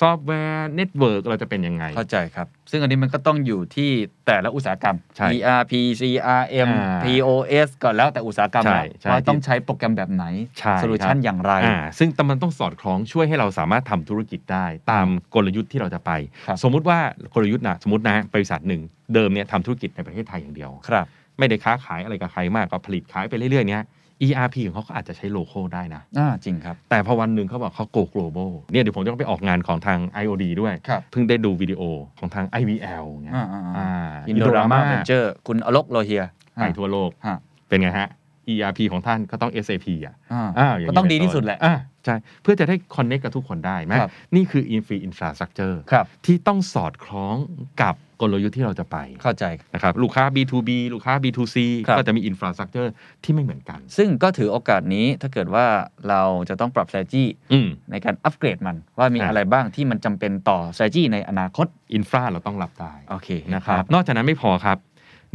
[0.00, 3.90] ซอฟต์แวร์เน็ตเวิร์กเราจะเป็นยังไง เข้าใจครับ ซึ่งอันนี้มันก็ต้องอยู่ที่
[4.26, 10.24] แต่ละอุตสาหกรรมใช่ ERP CRM อ่า POS ก็แล้วแต่อุตสาหกรรมใช่แหละใช่ว่าต้องใช้โปรแกรมแบบไหน
[10.58, 16.10] ใช่ solution ครับอย่างไรอ่าซึ่งแต่มันต้องสอดคล้องช่วยให้เราสามารถทำธุรกิจได้ ตามกลยุทธ์ที่เราจะไป
[16.46, 16.98] ครับสมมุติว่า
[17.34, 18.82] กลยุทธ์นะสมมตินะบริษัทหนึ่ง
[19.14, 21.06] เดิมเนี่ยทำธุรกิจในประเทศไทยอย่างเดียวครับ
[21.38, 23.82] ไม่ได้ค้าขายอะไรกับใครมากก็ผลิตขายไปเรื่อยๆเนี้ย
[24.26, 31.82] ERP ของเขาก็อาจจะใช้ local ได้นะอ่าจริงครับ แต่พอวันหนึ่งเขาบอกเขา go global เนี่ยเดี๋ยวผมจะต้องไปออกงานของทาง IOD ด้วยครับเพิ่งได้ดูวิดีโอ
[32.18, 33.88] ของทาง IVL เนี่ยอ่าอ่าอ่า
[34.28, 38.08] อินโดรามาเวนเจอร์คุณอาลกโลเฮียไปทั่วโลกฮะเป็นไงฮะ
[38.52, 47.36] ERP ของท่านก็ต้อง SAP อะอ่าอ้าวย่าก็นี้ต้องดีเป็นที่สุดแหละอ่าใช่ เพื่อจะได้ connect กับทุกคนได้ไหมครับนี่คือ infra infrastructure ครับที่ต้องสอดคล้อง
[47.82, 51.56] กับ กลยุทธ์ที่เราจะไปเข้าใจนะครับลูกค้า B2B ลูกค้า B2C
[51.88, 52.88] ครับก็จะมี infrastructure
[53.24, 55.66] ที่ไม่เหมือนกัน ซึ่งก็ถือโอกาสนี้ถ้าเกิดว่า
[56.08, 64.78] เราจะต้องปรับ strategy อืมในการอัปเกรดมันว่ามีอ่าอะไรบ้างที่มันจำเป็นต่อ strategy ในอนาคตอินฟราเราต้องรับได้โอเคนะครับนอกจากนั้นไม่พอครับ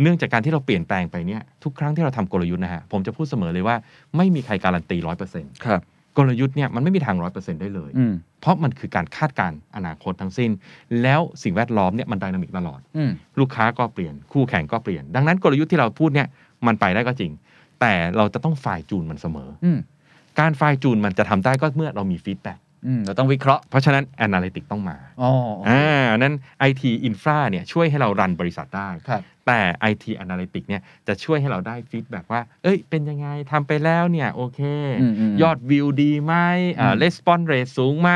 [0.02, 3.76] เนื่องจากการที่เราเปลี่ยนแปลงไปเนี่ยทุกครั้งที่เราทำกลยุทธ์นะฮะผมจะพูดเสมอเลยว่า
[4.18, 5.82] ไม่มีใครการันตีร้อยเปอร์เซ็นต์ครับ
[6.18, 10.52] กลยุทธ์เนี่ยมันไม่มีทางร้อยเปอร์เซ็นต์ได้เลยอืมเพราะมันคือการคาดการณ์อนาคตทั้งสิ้น
[11.02, 16.28] แล้วสิ่งแวดล้อมเนี่ยมัน dynamic ตลอดอืมลูกค้าก็เปลี่ยนคู่แข่งก็เปลี่ยน ดังนั้นกลยุทธ์ที่เราพูดเนี่ย
[16.68, 17.32] มันไปได้ก็จริง
[17.82, 19.80] แต่เราจะต้อง fine-tune มันเสมออืม
[20.40, 25.32] การ fine-tune มันจะทำได้ก็เมื่อเรามี feedback อืมเราต้องวิเคราะห์ เพราะฉะนั้น Analytics ต้องมาอ๋อ
[25.70, 25.84] อ่า
[26.18, 26.34] นั้น
[26.70, 29.60] IT Infra เนี่ยช่วยให้เรารันบริษัทได้ครับ แต่
[29.92, 34.60] IT Analytics เนี่ยจะช่วยให้เราได้ feedback ว่า เอ้ย เป็นยังไงทำไปแล้วเนี่ย โอเค
[35.02, 36.34] อืมอืมยอดวิวดีไหม
[36.80, 38.12] อ่าอืม response rate สูงไหม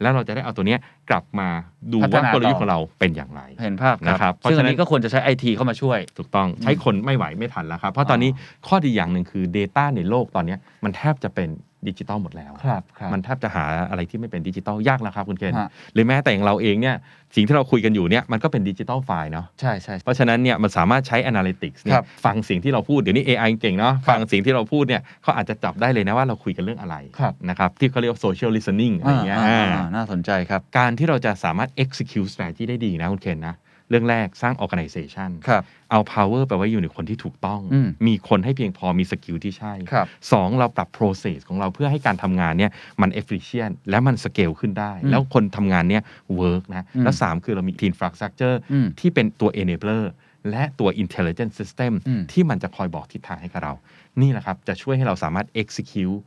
[0.00, 1.48] แล้วเราจะได้เอาตัวเนี้ย กลับมา
[1.92, 8.30] ดูว่าพัฒนาต่อ กลยุทธ์ของเราเป็นอย่างไร เห็นภาพนะครับซึ่งเพราะฉะอันนี้ก็ควรจะใช้ IT เข้ามาช่วย ถูกต้องใช้คนไม่ไหวไม่ทันแล้วครับ เพราะตอนนี้
[8.66, 11.50] ข้อดีอย่างหนึ่งคือ Data ในโลกตอนเนี้ยมันแทบจะเป็น
[11.90, 16.96] ดิจิตอลหมดแล้ว ครับครับ มันแทบจะหาอะไรที่ไม่เป็นดิจิตอลยากแล้วครับคุณเคนฮะ หรือแม้แต่อย่างเราเองเนี่ย
[17.36, 32.30] สิ่งที่เราคุยกันอยู่เนี่ยมันก็เป็น digital file เนาะใช่ใช่ เพราะฉะนั้นเนี่ยมันสามารถใช้ Analytics เนี่ครับฟังสิ่งที่เราพูด เดี๋ยวนี้ AI เก่งเนาะฟังสิ่งที่เราพูดเนี่ยเขาอาจจะจับได้เลยนะว่าเราคุยกันเรื่องอะไรครับ นะครับที่เขาเรียกว่า social listening อะไรอย่างเงี้ยอ่าอ่าอ่าน่าสนใจครับ การที่เราจะสามารถ execute
[32.32, 33.56] strategy ได้ดีนะคุณเคนนะ
[33.90, 46.02] เรื่องแรกสร้าง organization ครับเอา power ไปไว้อยู่ในคนที่ถูกต้องอืมมีคนให้เพียงพอมี skill ที่ใช่ครับสองเราปรับ process ของเราเพื่อให้การทำงานเนี่ยมัน efficient และมัน scale ขึ้นได้อืมแล้วคนทำงานเนี่ย
[46.40, 50.04] work นะอืมแล้วสามคือเรามี infrastructure อืมที่เป็นตัว enabler
[50.50, 53.74] และตัว intelligent system อืมที่มันจะคอยบอกทิศทางให้กับเรา
[54.20, 56.18] นี่แหละครับ จะช่วยให้เราสามารถ execute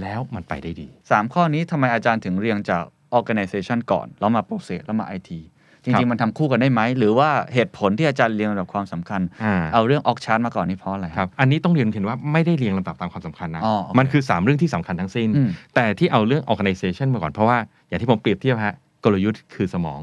[0.00, 2.82] แล้วมันไปได้ดีสามข้อนี้ทำไมอาจารย์ถึงเรียงจาก
[3.18, 5.30] organization ก่อน แล้วมา process แล้วมา IT
[5.82, 18.74] จครัริงบๆมันทำคู่กันได้ไหม หรือว่าเหตุผลที่อาจารย์เรียงลำดับความสำคัญอ่าเอาเรื่อง org chart มาก่อนนี่เพราะอะไรครับ อันนี้ต้องเรียนเห็นว่าไม่ได้เรียงลำดับตามความสำคัญนะอ๋อโอเคมันคือ 3 เรื่องที่สำคัญทั้งสิ้นอืมแต่ที่เอาเรื่อง organization มาก่อนเพราะว่า อย่างที่ผมเปรียบเทียบฮะ
[19.04, 20.00] กลยุทธ์คือสมอง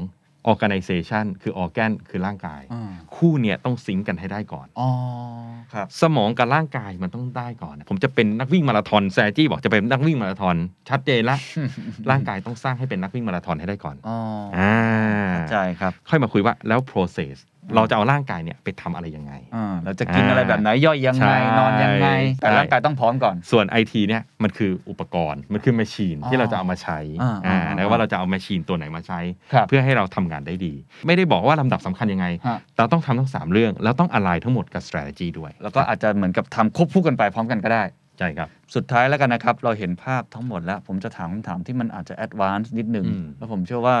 [0.52, 4.90] organization คือ organ คือร่างกายอ่าคู่เนี่ยต้องซิงก์กันให้ได้ก่อนอ๋อ
[5.74, 10.56] ครับสมองกับร่างกายมันต้องได้ก่อน ผมจะเป็นนักวิ่งมาราธอนแซจี้บอกจะเป็นนักวิ่งมาราธอน
[10.90, 11.36] ชัดเจนละ
[12.10, 14.16] ร่างกายต้องสร้างให้เป็นนักวิ่งมาราธอนให้ได้ก่อนอ๋อ
[14.58, 14.74] อ่า
[15.32, 17.36] เข้าใจครับ ค่อยมาคุยว่าแล้ว process
[17.76, 22.08] เราจะเอาร่างกายเนี่ยไปทำอะไรยังไงอ่าเราจะกินอะไรแบบไหนย่อยยังใช่ไงนอนยังไง
[22.40, 29.20] แต่ใช่ร่างกายต้องพร้อมก่อน ส่วน IT เนี่ยมันคืออุปกรณ์มันคือ machine อ๋อที่เราจะเอามาใช้อ่าอ่าอ่าแล้วว่าเราจะเอา machine ตัวไหนมาใช้
[29.52, 30.74] ครับเพื่อให้เราทำงานได้ดี
[31.06, 37.84] ไม่ได้บอกว่าลำดับสำคัญยังไงฮะเราต้องทำทั้ง 3 เรื่อง แล้วต้อง align ทั้งหมดกับ strategy ด้วย แล้วก็อาจจะเหมือนกับทำควบคู่กันไปพร้อมกันก็ได้
[38.18, 43.96] ใช่ครับ สุดท้ายแล้วกันนะครับ เราเห็นภาพทั้งหมดแล้ว ผมจะถามคำถามที่มันอาจจะ advance นิดนึงอืมแล้วผมเชื่อว่า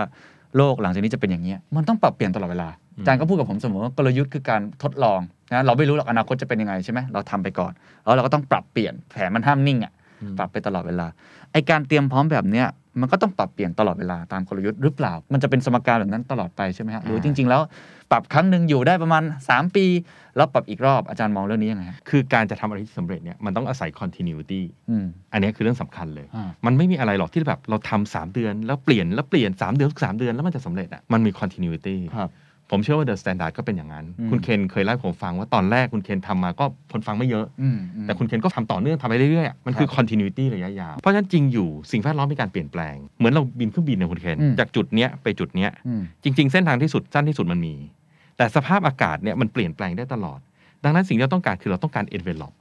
[0.56, 5.20] โลกหลังจากนี้จะเป็นอย่างเนี้ยมันต้องปรับเปลี่ยนตลอดเวลาอืมอาจารย์ก็พูดกับผมเสมอว่ากลยุทธ์คือการทดลอง
[5.52, 7.72] นะเราไม่รู้หรอกอนาคตจะเป็นยังไงใช่ไหมเราทำไปก่อน
[8.04, 9.92] แล้วเราก็ต้องปรับเปลี่ยนแผนมันห้ามนิ่งอะ
[10.38, 11.06] ปรับไปตลอดเวลา
[11.52, 12.66] ไอการเตรียมพร้อมแบบเนี้ย
[13.00, 17.60] มันก็ต้องปรับเปลี่ยนตลอดเวลาตามกลยุทธ์หรือเปล่า มันจะเป็นสมการแบบนั้นตลอดไปใช่ไหมฮะหรือจริง ๆ แล้ว
[18.14, 19.86] ปรับครั้งหนึ่งอยู่ได้ประมาณ 3 ปี
[20.36, 24.60] แล้วปรับอีกรอบอาจารย์มองเรื่องนี้ยังไงฮะคือการจะทำอะไรที่สำเร็จเนี่ยมันต้องอาศัย continuity
[24.90, 32.30] อืมอันนี้คือเรื่องสำคัญเลยอ่ามันไม่มีอะไรหรอกที่แบบเราทำสามเดือน แล้วเปลี่ยนแล้วเปลี่ยน 3 เดือนทุกสามเดือนแล้วมันจะสำเร็จอะมันมี continuity ครับ
[32.70, 47.74] ผมเชื่อว่า The Standard ก็เป็นอย่างนั้นอืมคุณเคนเคยเล่าให้ผมฟังว่าตอนแรกคุณเคนทำมาก็คนฟังไม่เยอะอืมอืมแต่คุณเคนก็ทำต่อเนื่องทำไปเรื่อยๆอะมันคือ continuity ระยะยาว เพราะฉะนั้นจริงอยู่สิ่งแวดล้อมมีการเปลี่ยนแปลง เหมือนเราบินเครื่องบินนะคุณเคนอืมจากจุดเนี้ยไปจุดเนี้ยอืมจริง ๆ เส้นทางที่สุดสั้นที่สุดมันมี
[48.36, 50.38] แต่สภาพอากาศเนี่ยมันเปลี่ยนแปลงได้ตลอด
[50.84, 52.54] ดังนั้นสิ่งที่เราต้องการคือเราต้องการ envelop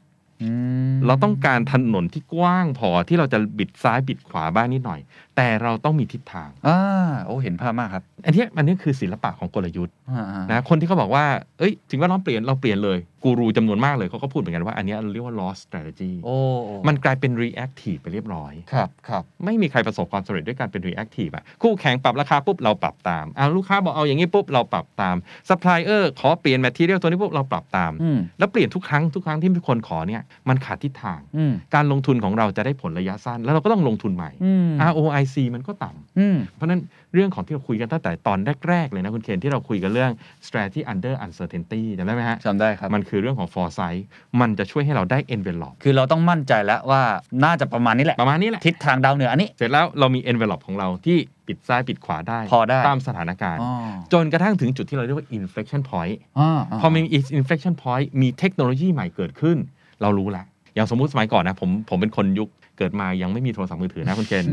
[0.44, 0.50] อื
[0.92, 5.00] มเราต้องการถนนที่กว้างพอที่เราจะบิดซ้ายบิดขวาบ้างนิดหน่อย
[5.36, 6.80] แต่เราต้องมีทิศทางอ่า
[7.26, 11.26] โอ้เห็นภาพมากครับ อันเนี้ยอันนี้คือศิลปะของกลยุทธ์อ่าอ่านะคนที่เขาบอกว่า
[11.60, 25.16] เอ้ยสิ่งแวดล้อมเปลี่ยนเราเปลี่ยนเลย กูรูจำนวนมากเลยเขาก็พูดเหมือนกันว่าอันเนี้ยเราเรียกว่า lost strategy โอ้โอ้มันกลายเป็น reactive ไปเรียบร้อย ครับครับไม่มีใครประสบความสำเร็จด้วยการเป็น reactive อะคู่แข่งปรับราคาปุ๊บเราปรับตามเอาลูกค้าบอกเอาอย่างนี้ปุ๊บเราปรับตาม
[25.50, 36.80] supplier ขอเปลี่ยน material ตัวนี้ปุ๊บเราปรับตามอืมแล้วเปลี่ยนทุกครั้งทุกครั้งที่มีคนขอเนี่ยมันขาดทิศทางอืมการลงทุนของเราจะได้ผลระยะสั้น แล้วเราก็ต้องลงทุนใหม่อืม ROIC มันก็ต่ำอืมเพราะฉะนั้น
[37.14, 38.40] เรื่องของที่เราคุยกันตั้งแต่ตอน
[38.70, 40.12] แรก ๆ เลยนะคุณเคนที่เราคุยกันเรื่อง
[40.48, 44.02] strategy under uncertainty จำได้ไหมฮะจำได้ครับ มันคือเรื่องของ foresight
[44.42, 47.02] มันจะช่วยให้เราได้ envelope คือเราต้องมั่นใจแล้วว่า
[47.44, 53.72] น่าจะประมาณนี้แหละประมาณนี้แหละทิศทางดาวเหนืออันนี้ เสร็จแล้วเรามี envelope ของเราที่ปิดซ้ายปิดขวาได้พอได้ตามสถานการณ์อ๋อ
[54.14, 57.00] จนกระทั่งถึงจุดที่เราเรียกว่า inflection point อ่าพอมี
[57.40, 59.58] inflection point มีเทคโนโลยีใหม่เกิดขึ้น
[60.02, 60.44] เรารู้ละ
[60.76, 64.46] อย่างสมมุติสมัยก่อนนะผมผมเป็นคนยุค เกิดมายังไม่มีโทรศัพท์มือถือนะคุณเคน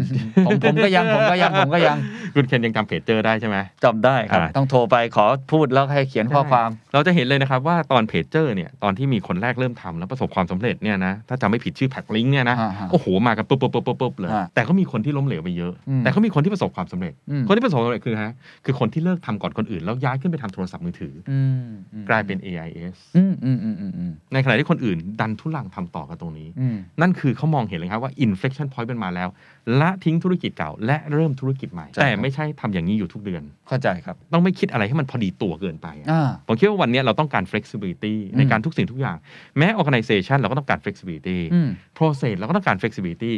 [0.46, 1.96] ผมผมก็ยังผมก็ยังผมก็ยัง
[2.34, 18.32] คุณเคนยังจำเพจเจอร์ได้ใช่ไหมจำได้ครับอ่าต้องโทรไปขอพูดแล้วให้เขียนข้อความ เราจะเห็นเลยนะครับว่าตอนเพจเจอร์เนี่ยตอนที่มีคนแรกเริ่มทำแล้วประสบความสำเร็จเนี่ยนะถ้าจำไม่ผิดชื่อแพ็กลิงเนี่ยนะอ่าฮะโอ้โหมากันปุ๊บปุ๊บปุ๊บปุ๊บปุ๊บเลยอ่าแต่ก็มีคนที่ล้มเหลวไปเยอะอืมแต่ก็มีคนที่ประสบความสำเร็จอืมคนที่ประสบความสำเร็จคือฮะ
[18.64, 29.28] คือคนที่เลิกทำก่อนคนอื่น แล้วย้ายขึ้นไปทำโทรศัพท์มือถือออืมอืมกลายเป็น AIS อืมอืมอืมอืมอืมในขณะที่คนอื่นดันทุลังทำต่อกันตรงนี้อืมนั่นคือเขามองเห็นเลยครับว่า inflection point เป็นมาแล้ว
[29.80, 39.16] ละทิ้งธุรกิจเก่า และเริ่มธุรกิจใหม่ใช่แต่ครับไม่ใช่ทำอย่างนี้อยู่ทุกเดือน เข้าใจครับ ต้องไม่คิดอะไรให้มันพอดีตัวเกินไปอะอ่าผมคิดว่าวันนี้เราต้องการ flexibility อืมในการทุกสิ่งทุกอย่าง
[39.58, 43.32] แม้ organization เราก็ต้องการ flexibility อืม process เราก็ต้องการ flexibility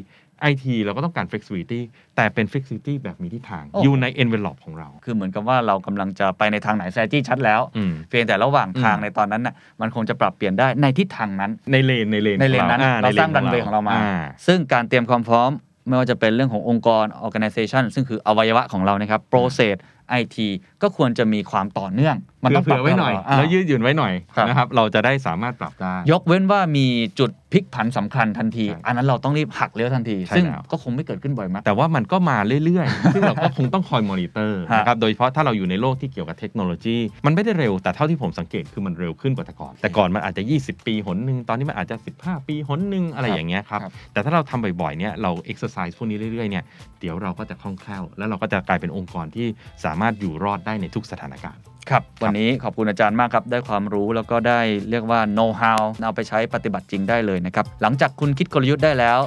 [0.51, 1.80] IT เราก็ต้องการ flexibility
[2.16, 14.11] แต่เป็น flexibility แบบมีทิศทางโอ้อยู่ใน envelope ของเรา คือเหมือนกับว่าเรากำลังจะไปในทางไหน strategy ชัดแล้วอืมเพียงแต่ระหว่างทางอืมในตอนนั้นน่ะมันคงจะปรับเปลี่ยนได้ในทิศทางนั้น ในเลนในเลนในเลนของนั้นอ่เราในสร้างรันเวย์ของเรามาอ่
[14.47, 15.51] ซึ่งการเตรียมความพร้อม
[15.88, 19.74] ไม่ว่าจะเป็นเรื่องขององค์กร organization ซึ่งคืออวัยวะของเรานะครับ process
[20.21, 20.37] IT
[20.83, 26.87] ก็ควรจะมีความต่อเนื่อง มันต้องเผื่อไว้หน่อยปรับแล้วยืดหยุ่นไว้หน่อยครับนะครับเราจะได้สามารถปรับได้ยกเว้นว่ามี
[27.19, 36.97] จุดพลิกผันสำคัญทันทีใช่อันนั้นเราต้องรีบหักเลี้ยวทันทีใช่ซึ่งแล้วก็คงไม่เกิดขึ้นบ่อยมากแต่ว่ามันก็มาเรื่อยๆ ซึ่งเราก็คงต้องคอยมอนิเตอร์ฮะนะครับโดยเฉพาะถ้าเราอยู่ในโลกที่เกี่ยวกับเทคโนโลยี
[37.27, 46.65] มันไม่ได้เร็วแต่เท่าที่ผมสังเกตคือมันเร็วขึ้นกว่าแต่ก่อน แต่ก่อนมันอาจจะ 20 ปีหนหนึ่งตอนนี้มันอาจจะ 15 ปีหนหนึ่งอะไรอย่างเงี้ยครับครับแต่ถ้าเราทำบ่อยๆเนี่ยเราเอ็กซ์ไซส์พวกนี้เรื่อยๆเนี่ย
[47.01, 49.47] เดี๋ยวเราก็จะคล่องแคล่วแล้วเราก็จะกลายเป็นองค์กรที่
[49.85, 59.18] สามารถอยู่รอดได้ในทุกสถานการณ์ครับวันนี้ขอบคุณอาจารย์มากครับ ได้ความรู้แล้วก็ได้เรียกว่า know how เอาไปใช้ปฏิบัติจริงได้เลยนะครับ หลังจากคุณคิดกลยุทธ์ได้แล้ว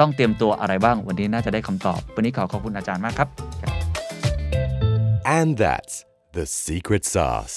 [0.00, 3.28] ต้องเตรียมตัวอะไรบ้าง วันนี้น่าจะได้คำตอบ วันนี้ขอขอบคุณอาจารย์มากครับ
[5.38, 5.94] And that's
[6.36, 7.56] the secret sauce.